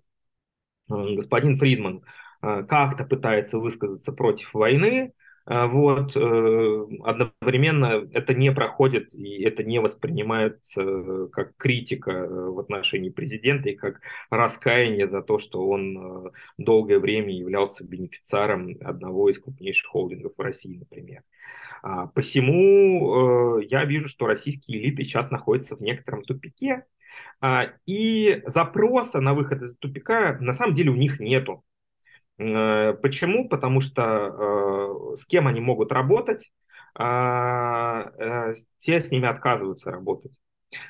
Э, 0.90 1.16
господин 1.16 1.60
Фридман 1.60 2.04
э, 2.42 2.64
как-то 2.68 3.06
пытается 3.06 3.60
высказаться 3.60 4.14
против 4.14 4.56
войны, 4.56 5.14
э, 5.46 5.68
вот, 5.68 6.16
одновременно 6.16 8.10
это 8.12 8.34
не 8.34 8.52
проходит 8.52 9.14
и 9.14 9.44
это 9.44 9.64
не 9.64 9.80
воспринимается 9.80 11.28
как 11.32 11.56
критика 11.56 12.28
в 12.28 12.58
отношении 12.58 13.12
президента 13.12 13.70
и 13.70 13.76
как 13.76 14.02
раскаяние 14.32 15.08
за 15.08 15.22
то, 15.22 15.38
что 15.38 15.68
он 15.68 16.32
долгое 16.58 16.98
время 16.98 17.32
являлся 17.32 17.84
бенефициаром 17.84 18.76
одного 18.82 19.30
из 19.30 19.40
крупнейших 19.40 19.88
холдингов 19.88 20.34
в 20.36 20.42
России, 20.42 20.80
например. 20.80 21.22
А, 21.84 22.08
посему 22.08 23.60
я 23.60 23.86
вижу, 23.86 24.08
что 24.08 24.26
российские 24.26 24.80
элиты 24.80 25.04
сейчас 25.04 25.30
находятся 25.30 25.76
в 25.76 25.82
некотором 25.82 26.24
тупике, 26.24 26.86
и 27.86 28.42
запроса 28.46 29.20
на 29.22 29.34
выход 29.34 29.62
из 29.64 29.78
тупика 29.78 30.38
на 30.40 30.54
самом 30.54 30.76
деле 30.76 30.92
у 30.92 30.96
них 30.96 31.20
нету. 31.20 31.64
Почему? 32.38 33.50
Потому 33.50 33.82
что 33.82 35.16
с 35.18 35.26
кем 35.26 35.48
они 35.48 35.60
могут 35.60 35.92
работать, 35.92 36.52
те 36.96 37.02
с 39.00 39.12
ними 39.12 39.28
отказываются 39.28 39.92
работать. 39.92 40.34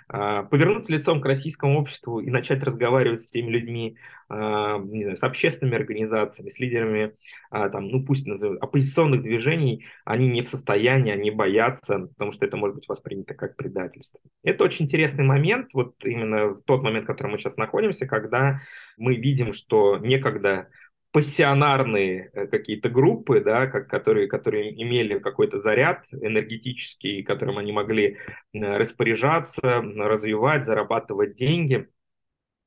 А, 0.08 0.44
повернуться 0.44 0.94
лицом 0.94 1.22
к 1.22 1.26
российскому 1.26 1.80
обществу 1.80 2.20
и 2.20 2.30
начать 2.30 2.62
разговаривать 2.64 3.24
с 3.24 3.30
теми 3.30 3.50
людьми, 3.50 3.98
а, 4.30 4.78
не 4.78 5.04
знаю, 5.04 5.18
с 5.18 5.24
общественными 5.24 5.78
организациями, 5.78 6.50
с 6.50 6.60
лидерами, 6.60 7.14
а, 7.50 7.70
там, 7.70 7.88
ну 7.88 8.04
пусть 8.04 8.26
назовут, 8.28 8.62
оппозиционных 8.62 9.24
движений, 9.24 9.86
они 10.06 10.28
не 10.28 10.42
в 10.42 10.50
состоянии, 10.50 11.12
они 11.12 11.32
боятся, 11.32 12.00
потому 12.00 12.32
что 12.32 12.46
это 12.46 12.58
может 12.58 12.76
быть 12.76 12.88
воспринято 12.88 13.34
как 13.34 13.56
предательство. 13.56 14.20
Это 14.44 14.64
очень 14.64 14.86
интересный 14.86 15.24
момент, 15.24 15.70
вот 15.74 15.96
именно 16.04 16.56
тот 16.66 16.84
момент, 16.84 17.06
в 17.06 17.08
котором 17.08 17.32
мы 17.32 17.40
сейчас 17.40 17.58
находимся, 17.58 18.06
когда 18.06 18.62
мы 18.98 19.16
видим, 19.16 19.54
что 19.54 19.98
некогда 19.98 20.68
пассионарные 21.12 22.30
э, 22.34 22.48
какие-то 22.48 22.90
группы, 22.90 23.42
да, 23.42 23.68
как, 23.68 23.90
которые, 23.90 24.28
которые 24.28 24.82
имели 24.82 25.20
какой-то 25.20 25.60
заряд 25.60 26.06
энергетический, 26.12 27.24
которым 27.24 27.58
они 27.58 27.72
могли 27.72 28.18
распоряжаться, 28.54 29.82
развивать, 29.82 30.64
зарабатывать 30.64 31.36
деньги, 31.36 31.90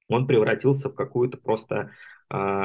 он 0.08 0.26
превратился 0.26 0.90
в 0.90 0.94
какую-то 0.94 1.38
просто 1.38 1.90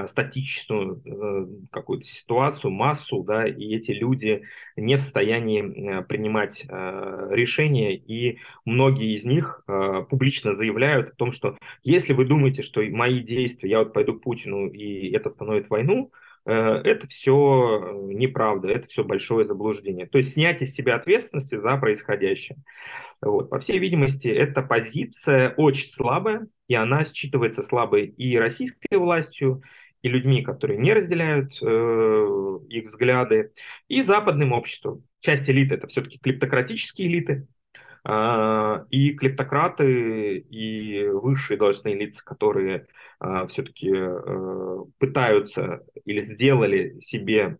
статичную 0.08 1.02
э, 1.06 1.48
какую-то 1.72 2.06
ситуацию, 2.06 2.72
массу, 2.72 3.24
да, 3.24 3.48
и 3.48 3.76
эти 3.76 3.92
люди 3.92 4.44
не 4.76 4.96
в 4.96 5.02
состоянии 5.02 5.62
э, 6.00 6.04
принимать 6.04 6.66
э, 6.68 7.28
решения, 7.32 7.96
и 7.96 8.40
многие 8.66 9.16
из 9.16 9.26
них 9.26 9.64
публично 10.10 10.54
заявляют 10.54 11.10
о 11.10 11.16
том, 11.16 11.32
что 11.32 11.58
если 11.84 12.14
вы 12.14 12.26
думаете, 12.26 12.62
что 12.62 12.82
мои 12.82 13.20
действия, 13.20 13.70
я 13.70 13.80
вот 13.80 13.94
пойду 13.94 14.14
к 14.14 14.22
Путину, 14.22 14.68
и 14.68 15.12
это 15.12 15.30
остановит 15.30 15.70
войну, 15.70 16.12
это 16.52 17.08
все 17.08 17.94
неправда, 18.06 18.70
это 18.70 18.88
все 18.88 19.04
большое 19.04 19.46
заблуждение. 19.46 20.08
То 20.08 20.18
есть 20.18 20.34
снятие 20.34 20.68
с 20.68 20.74
себя 20.74 20.96
ответственности 20.96 21.58
за 21.58 21.78
происходящее. 21.78 22.58
Вот. 23.22 23.50
По 23.50 23.60
всей 23.60 23.80
видимости, 23.80 24.28
эта 24.28 24.62
позиция 24.62 25.54
очень 25.58 25.90
слабая, 25.90 26.48
и 26.68 26.76
она 26.76 27.02
считывается 27.02 27.64
слабой 27.64 28.08
и 28.08 28.38
российской 28.38 28.96
властью, 28.98 29.62
и 30.02 30.08
людьми, 30.08 30.42
которые 30.42 30.80
не 30.80 30.94
разделяют 30.94 31.52
э, 31.62 32.60
их 32.70 32.86
взгляды, 32.86 33.52
и 33.90 34.02
западным 34.02 34.54
обществом. 34.54 35.04
Часть 35.20 35.50
элиты– 35.50 35.76
это 35.76 35.88
все-таки 35.88 36.18
клептократические 36.20 37.10
элиты, 37.10 37.48
и 38.90 39.14
клептократы, 39.14 40.38
и 40.38 41.08
высшие 41.08 41.58
должностные 41.58 41.96
лица, 41.96 42.24
которые 42.24 42.88
а, 43.22 43.48
все-таки 43.48 43.92
э, 43.94 44.86
пытаются 44.98 45.82
или 46.06 46.22
сделали 46.22 47.02
себе 47.02 47.58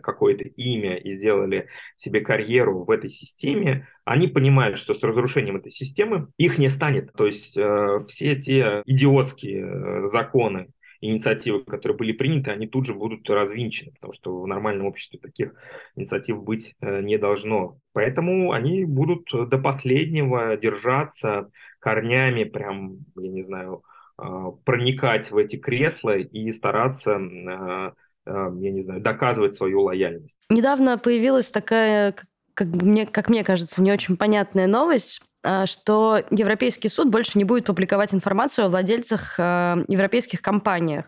какое-то 0.00 0.44
имя 0.44 0.94
и 0.96 1.12
сделали 1.12 1.68
себе 1.96 2.20
карьеру 2.20 2.84
в 2.84 2.90
этой 2.90 3.10
системе, 3.10 3.88
они 4.04 4.28
понимают, 4.28 4.78
что 4.78 4.94
с 4.94 5.02
разрушением 5.02 5.56
этой 5.56 5.72
системы 5.72 6.28
их 6.36 6.56
не 6.58 6.70
станет. 6.70 7.12
То 7.14 7.26
есть 7.26 7.56
э, 7.56 8.00
все 8.08 8.36
те 8.36 8.82
идиотские 8.86 9.66
э, 9.66 10.06
законы, 10.06 10.68
инициативы, 11.02 11.62
которые 11.64 11.98
были 11.98 12.12
приняты, 12.12 12.50
они 12.50 12.66
тут 12.66 12.86
же 12.86 12.94
будут 12.94 13.28
развинчены, 13.28 13.92
потому 13.92 14.14
что 14.14 14.40
в 14.40 14.46
нормальном 14.46 14.86
обществе 14.86 15.18
таких 15.18 15.54
инициатив 15.96 16.42
быть 16.42 16.74
не 16.80 17.18
должно. 17.18 17.76
Поэтому 17.92 18.52
они 18.52 18.84
будут 18.84 19.28
до 19.32 19.58
последнего 19.58 20.56
держаться 20.56 21.50
корнями, 21.80 22.44
прям, 22.44 22.98
я 23.16 23.28
не 23.28 23.42
знаю, 23.42 23.82
а, 24.16 24.52
проникать 24.64 25.30
в 25.30 25.36
эти 25.36 25.56
кресла 25.56 26.16
и 26.16 26.52
стараться 26.52 27.16
а, 27.16 27.92
а, 28.24 28.52
я 28.60 28.70
не 28.70 28.82
знаю, 28.82 29.00
доказывать 29.00 29.54
свою 29.54 29.82
лояльность. 29.82 30.38
Недавно 30.48 30.98
появилась 30.98 31.50
такая, 31.50 32.14
как 32.54 32.68
мне, 32.68 33.06
как 33.06 33.28
мне 33.28 33.44
кажется, 33.44 33.82
не 33.82 33.92
очень 33.92 34.16
понятная 34.16 34.66
новость, 34.66 35.20
что 35.64 36.22
Европейский 36.30 36.88
суд 36.88 37.08
больше 37.08 37.36
не 37.36 37.44
будет 37.44 37.66
публиковать 37.66 38.14
информацию 38.14 38.66
о 38.66 38.68
владельцах 38.68 39.38
европейских 39.38 40.40
компаниях. 40.40 41.06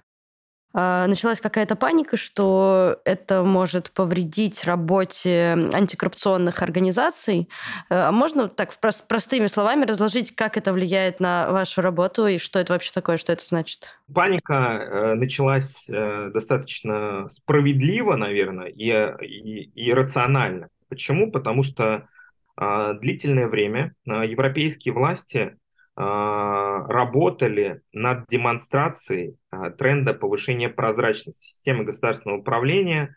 А, 0.76 1.07
началась 1.07 1.40
какая-то 1.40 1.76
паника, 1.76 2.16
что 2.16 2.98
это 3.04 3.44
может 3.44 3.92
повредить 3.92 4.64
работе 4.64 5.57
антикоррупционных 5.72 6.62
организаций. 6.62 7.48
А 7.88 8.11
можно 8.11 8.48
так 8.48 8.72
простыми 9.09 9.46
словами 9.46 9.85
разложить, 9.85 10.35
как 10.35 10.57
это 10.57 10.72
влияет 10.72 11.20
на 11.20 11.52
вашу 11.52 11.80
работу 11.80 12.26
и 12.26 12.38
что 12.38 12.59
это 12.59 12.72
вообще 12.72 12.90
такое, 12.92 13.18
что 13.18 13.33
это 13.33 13.46
значит? 13.46 13.96
Паника 14.12 14.54
э, 14.54 15.14
началась 15.14 15.88
э, 15.88 16.30
достаточно 16.35 17.30
справедливо, 17.33 18.16
наверное, 18.16 18.66
и, 18.66 18.90
и, 19.24 19.70
и 19.76 19.92
рационально. 19.92 20.68
Почему? 20.94 21.33
Потому 21.33 21.64
что 21.64 22.09
а, 22.57 22.92
длительное 22.94 23.48
время 23.48 23.94
европейские 24.04 24.94
власти 24.94 25.57
а, 25.96 26.87
работали 26.87 27.83
над 27.92 28.26
демонстрацией 28.28 29.37
а, 29.50 29.70
тренда 29.70 30.14
повышения 30.14 30.68
прозрачности 30.68 31.40
системы 31.44 31.83
государственного 31.83 32.38
управления 32.38 33.16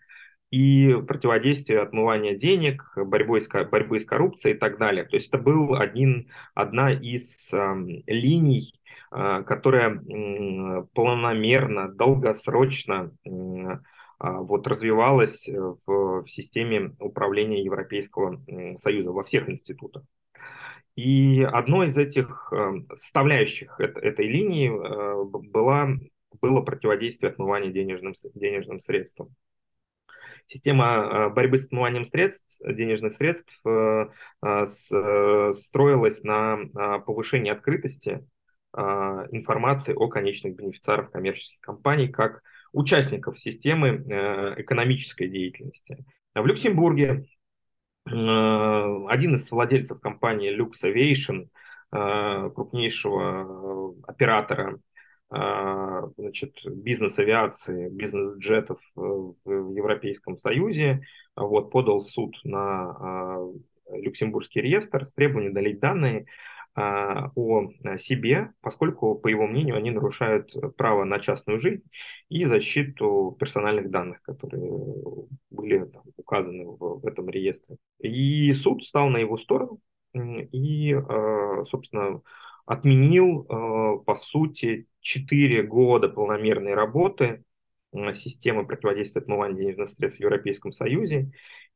и 0.50 0.96
противодействия 1.08 1.82
отмывания 1.82 2.36
денег, 2.36 2.84
борьбой 2.96 3.42
с, 3.42 3.48
борьбы 3.48 4.00
с 4.00 4.06
коррупцией 4.06 4.56
и 4.56 4.58
так 4.58 4.80
далее. 4.80 5.04
То 5.04 5.18
есть 5.18 5.28
это 5.28 5.38
был 5.38 5.76
один, 5.76 6.32
одна 6.56 6.92
из 6.92 7.54
э, 7.54 7.76
линий, 8.08 8.74
э, 9.12 9.44
которая 9.46 9.96
э, 9.96 10.84
планомерно, 10.96 11.90
долгосрочно 11.90 13.12
э, 13.24 13.30
вот, 14.20 14.68
развивалась 14.68 15.48
в, 15.48 16.24
в 16.24 16.28
системе 16.28 16.96
управления 17.00 17.64
Европейского 17.64 18.42
Союза 18.78 19.12
во 19.12 19.24
всех 19.24 19.50
институтах. 19.50 20.04
И 20.98 21.44
одной 21.44 21.90
из 21.90 21.98
этих 21.98 22.52
эм, 22.52 22.88
составляющих 22.96 23.80
этой 23.80 24.26
линии 24.28 24.68
э, 24.68 25.24
была, 25.26 25.90
было 26.42 26.62
противодействие 26.62 27.30
отмывания 27.30 27.70
денежным, 27.70 28.16
денежным 28.34 28.80
средством. 28.80 29.36
Система 30.48 30.86
э, 30.86 31.30
борьбы 31.30 31.60
с 31.60 31.68
отмыванием 31.68 32.04
средств, 32.04 32.48
денежных 32.62 33.14
средств 33.14 33.62
э, 33.64 34.08
строилась 35.54 36.24
на 36.24 36.58
повышении 37.06 37.52
открытости 37.52 38.26
информации 38.76 39.94
о 39.94 40.08
конечных 40.08 40.56
бенефициарах 40.56 41.12
коммерческих 41.12 41.60
компаний 41.62 42.10
как 42.10 42.42
участников 42.74 43.40
системы 43.40 44.04
экономической 44.58 45.28
деятельности. 45.28 46.06
В 46.36 46.46
Люксембурге 46.46 47.26
Э, 48.10 49.06
один 49.10 49.36
из 49.36 49.52
владельцев 49.52 50.00
компании 50.00 50.56
Lux 50.56 50.84
Aviation, 50.84 51.50
э, 51.92 52.50
крупнейшего 52.54 53.96
э, 54.06 54.12
оператора 54.12 54.80
значит, 55.30 56.54
бизнес-авиации, 56.66 57.90
бизнес-джетов 57.90 58.80
в 58.96 59.36
Европейском 59.76 60.38
Союзе, 60.38 61.02
вот, 61.36 61.70
подал 61.70 62.06
в 62.06 62.10
суд 62.10 62.34
на 62.46 63.42
Люксембургский 63.92 64.62
реестр 64.62 65.06
с 65.06 65.12
требованием 65.12 65.54
долить 65.54 65.82
данные 65.82 66.28
о 66.78 67.98
себе, 67.98 68.52
поскольку, 68.62 69.16
по 69.16 69.28
его 69.28 69.48
мнению, 69.48 69.76
они 69.76 69.92
нарушают 69.92 70.54
право 70.78 71.04
на 71.06 71.20
частную 71.20 71.60
жизнь 71.60 71.84
и 72.30 72.46
защиту 72.46 73.36
персональных 73.40 73.90
данных, 73.90 74.22
которые 74.22 74.72
были 75.50 75.86
там, 75.86 76.04
указаны 76.16 76.66
в, 76.66 77.00
в 77.02 77.06
этом 77.06 77.30
реестре. 77.30 77.78
И 78.00 78.54
суд 78.54 78.84
стал 78.84 79.10
на 79.10 79.18
его 79.18 79.38
сторону 79.38 79.80
и, 80.14 80.94
а, 80.94 81.64
собственно, 81.66 82.22
отменил, 82.66 83.46
а, 83.50 83.98
по 83.98 84.16
сути, 84.16 84.88
4 85.02 85.64
года 85.64 86.10
полномерной 86.10 86.74
работы 86.74 87.44
системы 88.14 88.66
противодействия 88.66 89.22
отмывания 89.22 89.58
денежных 89.58 89.90
средств 89.90 90.20
в 90.20 90.24
Европейском 90.24 90.72
Союзе 90.72 91.32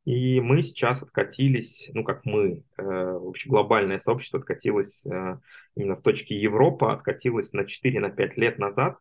и 0.06 0.40
мы 0.42 0.64
сейчас 0.64 1.04
откатились, 1.04 1.90
ну 1.94 2.04
как 2.04 2.26
мы, 2.26 2.64
э, 2.78 2.84
вообще 2.84 3.50
глобальное 3.50 4.00
сообщество 4.00 4.40
откатилось 4.40 5.06
э, 5.06 5.38
именно 5.76 5.96
в 5.96 6.02
точке 6.02 6.36
Европа, 6.36 6.94
откатилось 6.94 7.54
на 7.54 7.62
4-5 7.62 8.34
лет 8.36 8.58
назад, 8.58 8.98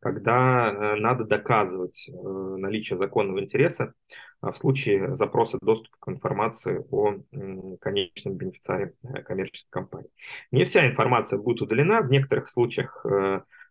когда 0.00 0.70
э, 0.70 0.94
надо 0.96 1.24
доказывать 1.24 2.10
наличие 2.12 2.98
законного 2.98 3.40
интереса 3.40 3.94
в 4.42 4.54
случае 4.56 5.16
запроса 5.16 5.56
доступа 5.62 5.96
к 5.98 6.08
информации 6.10 6.84
о 6.90 7.14
конечном 7.80 8.34
бенефициаре 8.34 8.92
коммерческой 9.24 9.70
компании. 9.70 10.10
Не 10.50 10.66
вся 10.66 10.86
информация 10.86 11.38
будет 11.38 11.62
удалена, 11.62 12.02
в 12.02 12.10
некоторых 12.10 12.50
случаях 12.50 13.06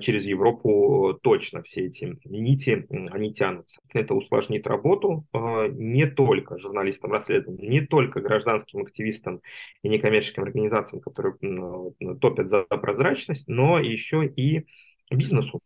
через 0.00 0.24
Европу 0.24 1.18
точно 1.22 1.62
все 1.62 1.86
эти 1.86 2.16
нити, 2.24 2.86
они 2.90 3.32
тянутся. 3.32 3.80
Это 3.92 4.14
усложнит 4.14 4.66
работу 4.66 5.26
а, 5.32 5.68
не 5.68 6.06
только 6.06 6.58
журналистам 6.58 7.12
расследований, 7.12 7.68
не 7.68 7.80
только 7.82 8.20
гражданским 8.20 8.82
активистам 8.82 9.40
и 9.82 9.88
некоммерческим 9.88 10.42
организациям, 10.42 11.02
которые 11.02 11.36
топят 12.20 12.48
за 12.48 12.62
прозрачность, 12.62 13.46
но 13.48 13.78
еще 13.78 14.26
и 14.26 14.66
бизнесу. 15.10 15.60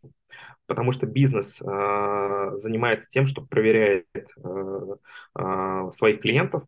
Потому 0.65 0.91
что 0.91 1.07
бизнес 1.07 1.61
э, 1.61 2.51
занимается 2.57 3.09
тем, 3.09 3.25
что 3.25 3.41
проверяет 3.41 4.05
э, 4.15 4.95
э, 5.35 5.91
своих 5.93 6.21
клиентов, 6.21 6.63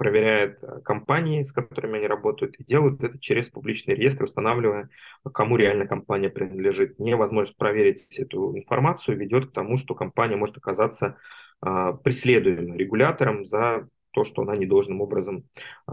проверяет 0.00 0.58
э, 0.62 0.80
компании, 0.82 1.42
с 1.42 1.52
которыми 1.52 1.98
они 1.98 2.06
работают, 2.06 2.56
и 2.58 2.64
делают 2.64 3.04
это 3.04 3.18
через 3.18 3.50
публичный 3.50 3.94
реестр, 3.94 4.24
устанавливая, 4.24 4.88
кому 5.34 5.58
реально 5.58 5.86
компания 5.86 6.30
принадлежит. 6.30 6.98
Невозможность 6.98 7.58
проверить 7.58 8.18
эту 8.18 8.56
информацию 8.56 9.18
ведет 9.18 9.50
к 9.50 9.52
тому, 9.52 9.76
что 9.76 9.94
компания 9.94 10.36
может 10.36 10.56
оказаться 10.56 11.18
а, 11.60 11.92
преследуемой 11.92 12.78
регулятором 12.78 13.44
за 13.44 13.88
то, 14.12 14.24
что 14.24 14.40
она 14.40 14.56
недолжным 14.56 15.02
образом 15.02 15.44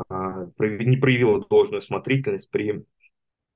а, 0.08 0.48
не 0.58 0.96
проявила 0.96 1.46
должную 1.46 1.82
смотрительность 1.82 2.50
при 2.50 2.86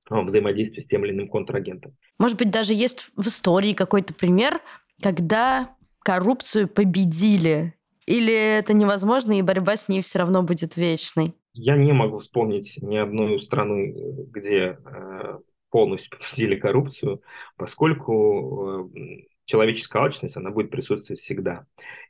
а, 0.09 0.21
взаимодействии 0.21 0.81
с 0.81 0.87
тем 0.87 1.05
или 1.05 1.13
иным 1.13 1.29
контрагентом. 1.29 1.95
Может 2.19 2.37
быть, 2.37 2.51
даже 2.51 2.73
есть 2.73 3.09
в 3.15 3.25
истории 3.25 3.71
какой-то 3.71 4.13
пример, 4.13 4.59
когда 5.01 5.77
коррупцию 6.03 6.67
победили 6.67 7.73
или 8.05 8.33
это 8.33 8.73
невозможно, 8.73 9.37
и 9.37 9.41
борьба 9.41 9.75
с 9.75 9.87
ней 9.87 10.01
все 10.01 10.19
равно 10.19 10.43
будет 10.43 10.77
вечной? 10.77 11.33
Я 11.53 11.75
не 11.75 11.91
могу 11.91 12.19
вспомнить 12.19 12.77
ни 12.81 12.95
одной 12.95 13.41
страны, 13.41 13.93
где 14.31 14.77
э, 14.83 15.39
полностью 15.69 16.17
победили 16.17 16.55
коррупцию, 16.55 17.21
поскольку 17.57 18.89
э, 18.95 19.23
человеческая 19.45 20.03
алчность, 20.03 20.37
она 20.37 20.51
будет 20.51 20.71
присутствовать 20.71 21.21
всегда. 21.21 21.65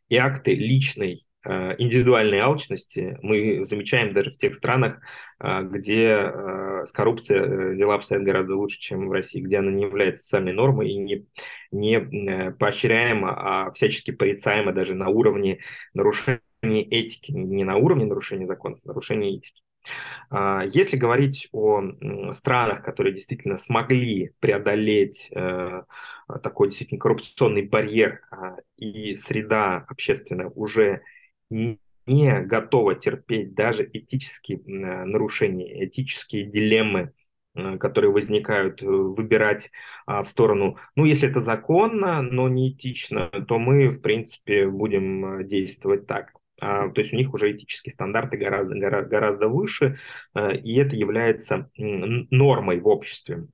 И 0.09 0.17
акты 0.17 0.53
личной 0.53 1.25
индивидуальной 1.43 2.39
алчности 2.39 3.17
мы 3.21 3.65
замечаем 3.65 4.13
даже 4.13 4.31
в 4.31 4.37
тех 4.37 4.53
странах, 4.53 4.99
э, 5.39 5.63
где 5.63 6.07
э, 6.09 6.85
с 6.85 6.91
коррупцией 6.91 7.77
дела 7.77 7.95
обстоят 7.95 8.23
гораздо 8.23 8.55
лучше, 8.55 8.79
чем 8.79 9.07
в 9.07 9.11
России, 9.11 9.41
где 9.41 9.57
она 9.57 9.71
не 9.71 9.83
является 9.83 10.23
социальной 10.23 10.53
нормой 10.53 10.89
и 10.89 10.97
не, 10.97 11.27
не 11.71 12.51
поощряема, 12.51 13.33
а 13.35 13.71
всячески 13.71 14.11
порицаема 14.11 14.71
даже 14.71 14.93
на 14.93 15.09
уровне 15.09 15.59
нарушения 15.93 16.41
этики, 16.61 17.31
не 17.31 17.63
на 17.63 17.77
уровне 17.77 18.05
нарушения 18.05 18.45
законов, 18.45 18.79
а 18.85 18.89
нарушения 18.89 19.35
этики. 19.37 19.63
А, 20.29 20.63
если 20.65 20.95
говорить 20.95 21.49
о 21.51 21.81
странах, 22.33 22.83
которые 22.83 23.13
действительно 23.13 23.57
смогли 23.57 24.31
преодолеть 24.39 25.31
такой 26.43 26.69
действительно 26.69 26.99
коррупционный 26.99 27.63
барьер, 27.63 28.21
а, 28.31 28.55
и 28.77 29.15
среда 29.15 29.85
общественная 29.89 30.49
уже 30.49 31.01
не 32.05 32.41
готова 32.41 32.95
терпеть 32.95 33.53
даже 33.53 33.89
этические 33.91 34.59
нарушения, 34.65 35.85
этические 35.85 36.45
дилеммы, 36.45 37.13
э, 37.55 37.77
которые 37.77 38.11
возникают, 38.11 38.81
э, 38.81 38.85
выбирать 38.85 39.71
а, 40.05 40.23
в 40.23 40.27
сторону, 40.27 40.77
ну, 40.95 41.05
если 41.05 41.29
это 41.29 41.39
законно, 41.39 42.21
но 42.21 42.49
не 42.49 42.71
этично, 42.71 43.29
то 43.47 43.59
мы, 43.59 43.89
в 43.89 44.01
принципе, 44.01 44.67
будем 44.67 45.41
э, 45.41 45.43
действовать 45.43 46.07
так. 46.07 46.31
А, 46.59 46.89
то 46.89 47.01
есть 47.01 47.13
у 47.13 47.17
них 47.17 47.33
уже 47.33 47.51
этические 47.51 47.93
стандарты 47.93 48.37
гораздо, 48.37 48.75
гораздо, 48.75 49.09
гораздо 49.09 49.47
выше, 49.47 49.97
и 50.35 50.75
это 50.75 50.95
является 50.95 51.71
нормой 51.75 52.79
в 52.79 52.87
обществе. 52.87 53.47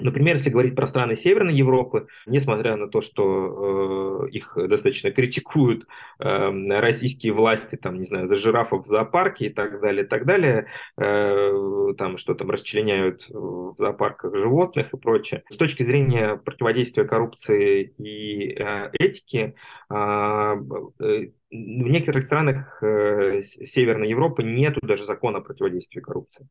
Например, 0.00 0.36
если 0.36 0.50
говорить 0.50 0.74
про 0.74 0.86
страны 0.86 1.16
Северной 1.16 1.54
Европы, 1.54 2.06
несмотря 2.26 2.76
на 2.76 2.88
то, 2.88 3.00
что 3.00 4.26
э, 4.26 4.30
их 4.30 4.56
достаточно 4.56 5.10
критикуют 5.10 5.86
э, 6.18 6.78
российские 6.80 7.32
власти, 7.32 7.76
там, 7.76 7.98
не 7.98 8.06
знаю, 8.06 8.26
за 8.26 8.36
жирафов 8.36 8.86
в 8.86 8.88
зоопарке 8.88 9.46
и 9.46 9.50
так 9.50 9.80
далее, 9.80 10.04
и 10.04 10.08
так 10.08 10.26
далее, 10.26 10.66
э, 10.96 11.94
там, 11.96 12.16
что 12.16 12.34
там 12.34 12.50
расчленяют 12.50 13.26
в 13.28 13.74
зоопарках 13.78 14.34
животных 14.36 14.92
и 14.92 14.96
прочее. 14.96 15.42
С 15.50 15.56
точки 15.56 15.82
зрения 15.82 16.36
противодействия 16.36 17.04
коррупции 17.04 17.94
и 17.98 18.52
э, 18.52 18.90
этики, 18.92 19.54
а, 19.88 20.54
э, 21.00 21.28
в 21.50 21.88
некоторых 21.90 22.24
странах 22.24 22.82
э, 22.82 23.40
Северной 23.42 24.08
Европы 24.08 24.42
нету 24.42 24.80
даже 24.82 25.04
закона 25.04 25.38
о 25.38 25.40
противодействии 25.40 26.00
коррупции. 26.00 26.46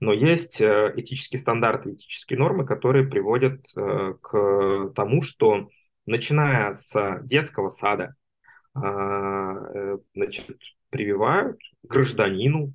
Но 0.00 0.12
есть 0.12 0.60
э, 0.60 0.92
этические 0.96 1.40
стандарты, 1.40 1.92
этические 1.92 2.38
нормы, 2.38 2.64
которые 2.64 3.06
приводят 3.06 3.60
э, 3.76 4.14
к 4.20 4.92
тому, 4.94 5.22
что 5.22 5.68
начиная 6.06 6.72
с 6.72 7.20
детского 7.24 7.68
сада 7.68 8.14
э, 8.74 9.98
значит, 10.14 10.46
прививают 10.90 11.58
гражданину 11.82 12.74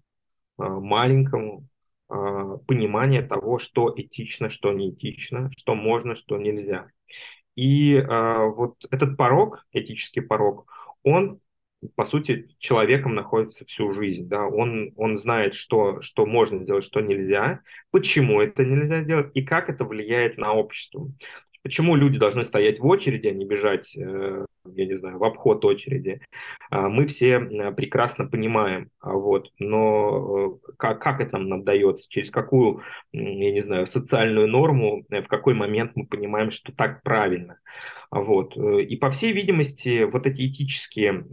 маленькому 0.57 1.67
понимание 2.07 3.21
того, 3.23 3.59
что 3.59 3.93
этично, 3.97 4.49
что 4.49 4.71
неэтично, 4.71 5.51
что 5.57 5.75
можно, 5.75 6.15
что 6.15 6.37
нельзя. 6.37 6.87
И 7.55 7.99
вот 7.99 8.77
этот 8.89 9.17
порог, 9.17 9.65
этический 9.73 10.21
порог, 10.21 10.71
он 11.03 11.41
по 11.95 12.05
сути, 12.05 12.47
человеком 12.59 13.15
находится 13.15 13.65
всю 13.65 13.91
жизнь, 13.91 14.27
да, 14.27 14.45
он, 14.45 14.91
он 14.95 15.17
знает, 15.17 15.53
что, 15.53 16.01
что 16.01 16.25
можно 16.25 16.61
сделать, 16.61 16.83
что 16.83 17.01
нельзя, 17.01 17.61
почему 17.91 18.41
это 18.41 18.63
нельзя 18.63 19.01
сделать 19.01 19.31
и 19.33 19.43
как 19.43 19.69
это 19.69 19.85
влияет 19.85 20.37
на 20.37 20.53
общество. 20.53 21.09
Почему 21.65 21.95
люди 21.95 22.19
должны 22.19 22.45
стоять 22.45 22.79
в 22.79 22.85
очереди, 22.85 23.25
а 23.25 23.31
не 23.31 23.43
бежать, 23.43 23.97
э, 23.97 24.45
я 24.71 24.85
не 24.85 24.97
знаю, 24.97 25.17
в 25.17 25.23
обход 25.23 25.65
очереди, 25.65 26.21
а, 26.69 26.89
мы 26.89 27.07
все 27.07 27.39
э, 27.39 27.71
прекрасно 27.71 28.27
понимаем, 28.27 28.91
а 28.99 29.13
вот, 29.13 29.49
но 29.57 30.59
э, 30.63 30.73
как, 30.77 31.01
как 31.01 31.21
это 31.21 31.39
нам 31.39 31.63
дается, 31.63 32.07
через 32.07 32.29
какую, 32.29 32.83
я 33.13 33.51
не 33.51 33.61
знаю, 33.61 33.87
социальную 33.87 34.47
норму, 34.47 35.05
в 35.09 35.27
какой 35.27 35.55
момент 35.55 35.93
мы 35.95 36.05
понимаем, 36.05 36.51
что 36.51 36.71
так 36.71 37.01
правильно. 37.01 37.57
Вот. 38.11 38.55
И, 38.55 38.95
по 38.97 39.09
всей 39.09 39.33
видимости, 39.33 40.03
вот 40.03 40.27
эти 40.27 40.47
этические 40.47 41.25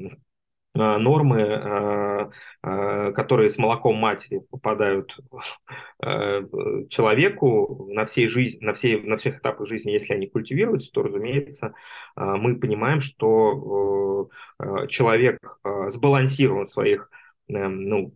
нормы, 0.75 1.41
э, 1.41 2.31
э, 2.63 3.13
которые 3.13 3.51
с 3.51 3.59
молоком 3.59 3.97
матери 3.97 4.41
попадают 4.51 5.17
человеку 6.89 7.89
на 7.91 8.07
всей 8.07 8.29
жизни, 8.29 8.65
на, 8.65 8.75
всей, 8.75 9.01
на 9.03 9.17
всех 9.17 9.39
этапах 9.39 9.69
жизни, 9.69 9.91
если 9.91 10.15
они 10.15 10.27
культивируются, 10.27 10.91
то, 10.93 11.03
разумеется, 11.03 11.75
мы 12.17 12.57
понимаем, 12.57 13.01
что 13.01 14.29
человек 14.89 15.39
сбалансирован 15.89 16.67
в 16.67 16.71
своих, 16.71 17.11
ну, 17.49 18.13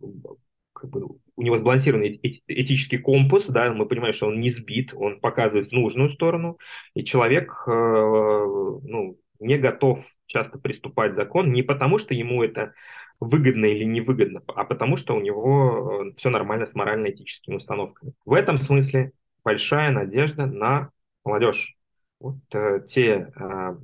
как 0.73 0.89
бы 0.89 1.07
у 1.35 1.41
него 1.41 1.57
сбалансированный 1.57 2.19
этический 2.47 2.97
компас, 2.97 3.47
да, 3.47 3.71
мы 3.71 3.85
понимаем, 3.85 4.13
что 4.13 4.27
он 4.27 4.39
не 4.39 4.51
сбит, 4.51 4.93
он 4.93 5.19
показывает 5.19 5.67
в 5.67 5.71
нужную 5.71 6.09
сторону, 6.09 6.57
и 6.93 7.03
человек, 7.03 7.63
ну, 7.67 9.17
не 9.39 9.57
готов 9.57 10.05
часто 10.27 10.59
приступать 10.59 11.15
закон 11.15 11.51
не 11.51 11.63
потому, 11.63 11.97
что 11.99 12.13
ему 12.13 12.43
это 12.43 12.73
выгодно 13.19 13.65
или 13.65 13.83
невыгодно, 13.83 14.43
а 14.47 14.63
потому 14.63 14.97
что 14.97 15.15
у 15.15 15.21
него 15.21 16.09
э, 16.09 16.13
все 16.17 16.29
нормально 16.29 16.65
с 16.65 16.75
морально-этическими 16.75 17.55
установками. 17.55 18.13
В 18.25 18.33
этом 18.33 18.57
смысле 18.57 19.11
большая 19.43 19.91
надежда 19.91 20.45
на 20.45 20.91
молодежь. 21.25 21.75
Вот 22.19 22.37
э, 22.53 22.81
те, 22.87 23.31
э, 23.35 23.75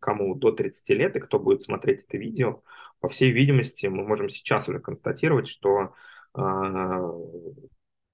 кому 0.00 0.34
до 0.34 0.52
30 0.52 0.94
лет 0.94 1.16
и 1.16 1.20
кто 1.20 1.38
будет 1.38 1.62
смотреть 1.64 2.04
это 2.04 2.16
видео, 2.16 2.62
по 3.00 3.08
всей 3.08 3.32
видимости, 3.32 3.86
мы 3.86 4.06
можем 4.06 4.28
сейчас 4.28 4.68
уже 4.68 4.80
констатировать, 4.80 5.48
что 5.48 5.94
э, 6.36 6.40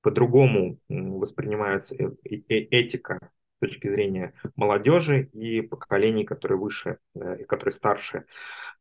по-другому 0.02 0.78
воспринимается 0.88 1.94
э- 1.94 2.10
э- 2.24 2.66
этика 2.70 3.30
точки 3.60 3.88
зрения 3.88 4.32
молодежи 4.56 5.28
и 5.32 5.60
поколений, 5.60 6.24
которые 6.24 6.58
выше 6.58 6.98
и 7.14 7.44
которые 7.44 7.72
старше 7.74 8.24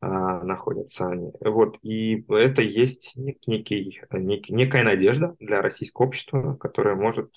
находятся 0.02 1.08
они. 1.10 1.32
Вот, 1.42 1.78
и 1.84 2.24
это 2.30 2.62
есть 2.62 3.14
некий, 3.16 4.02
некий, 4.12 4.54
некая 4.54 4.84
надежда 4.84 5.36
для 5.40 5.62
российского 5.62 6.06
общества, 6.06 6.56
которая 6.56 6.96
может 6.96 7.32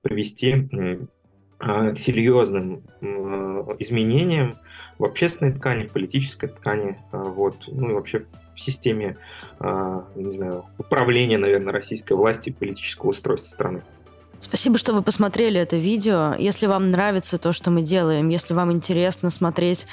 привести 0.00 0.68
к 1.58 1.96
серьезным 1.96 2.82
изменениям 3.78 4.54
в 4.98 5.04
общественной 5.04 5.52
ткани, 5.52 5.86
в 5.86 5.92
политической 5.92 6.48
ткани, 6.48 6.96
вот, 7.12 7.56
ну 7.68 7.90
и 7.90 7.92
вообще 7.92 8.26
в 8.54 8.60
системе, 8.60 9.14
не 9.60 10.36
знаю, 10.36 10.64
управления, 10.78 11.38
наверное, 11.38 11.72
российской 11.72 12.14
власти 12.14 12.48
и 12.48 12.52
политического 12.52 13.10
устройства 13.10 13.48
страны. 13.48 13.82
Спасибо, 14.42 14.76
что 14.76 14.92
вы 14.92 15.02
посмотрели 15.02 15.60
это 15.60 15.76
видео. 15.76 16.34
Если 16.36 16.66
вам 16.66 16.90
нравится 16.90 17.38
то, 17.38 17.52
что 17.52 17.70
мы 17.70 17.80
делаем, 17.80 18.28
если 18.28 18.54
вам 18.54 18.72
интересно 18.72 19.30
смотреть 19.30 19.86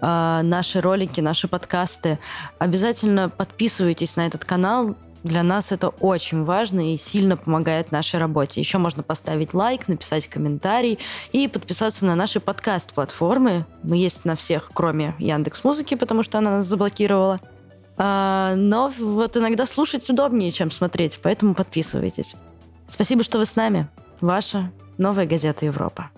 э, 0.00 0.40
наши 0.42 0.80
ролики, 0.80 1.20
наши 1.20 1.48
подкасты, 1.48 2.20
обязательно 2.58 3.28
подписывайтесь 3.28 4.14
на 4.14 4.24
этот 4.28 4.44
канал. 4.44 4.94
Для 5.24 5.42
нас 5.42 5.72
это 5.72 5.88
очень 5.88 6.44
важно 6.44 6.94
и 6.94 6.96
сильно 6.96 7.36
помогает 7.36 7.90
нашей 7.90 8.20
работе. 8.20 8.60
Еще 8.60 8.78
можно 8.78 9.02
поставить 9.02 9.54
лайк, 9.54 9.88
написать 9.88 10.28
комментарий 10.28 11.00
и 11.32 11.48
подписаться 11.48 12.06
на 12.06 12.14
наши 12.14 12.38
подкаст-платформы. 12.38 13.66
Мы 13.82 13.96
есть 13.96 14.24
на 14.24 14.36
всех, 14.36 14.70
кроме 14.72 15.16
Яндекс 15.18 15.64
Музыки, 15.64 15.96
потому 15.96 16.22
что 16.22 16.38
она 16.38 16.52
нас 16.52 16.66
заблокировала. 16.66 17.40
А, 17.98 18.54
но 18.54 18.92
вот 19.00 19.36
иногда 19.36 19.66
слушать 19.66 20.08
удобнее, 20.08 20.52
чем 20.52 20.70
смотреть, 20.70 21.18
поэтому 21.20 21.54
подписывайтесь. 21.54 22.36
Спасибо, 22.86 23.22
что 23.22 23.38
вы 23.38 23.46
с 23.46 23.56
нами. 23.56 23.88
Ваша 24.20 24.70
новая 24.98 25.26
газета 25.26 25.66
Европа. 25.66 26.10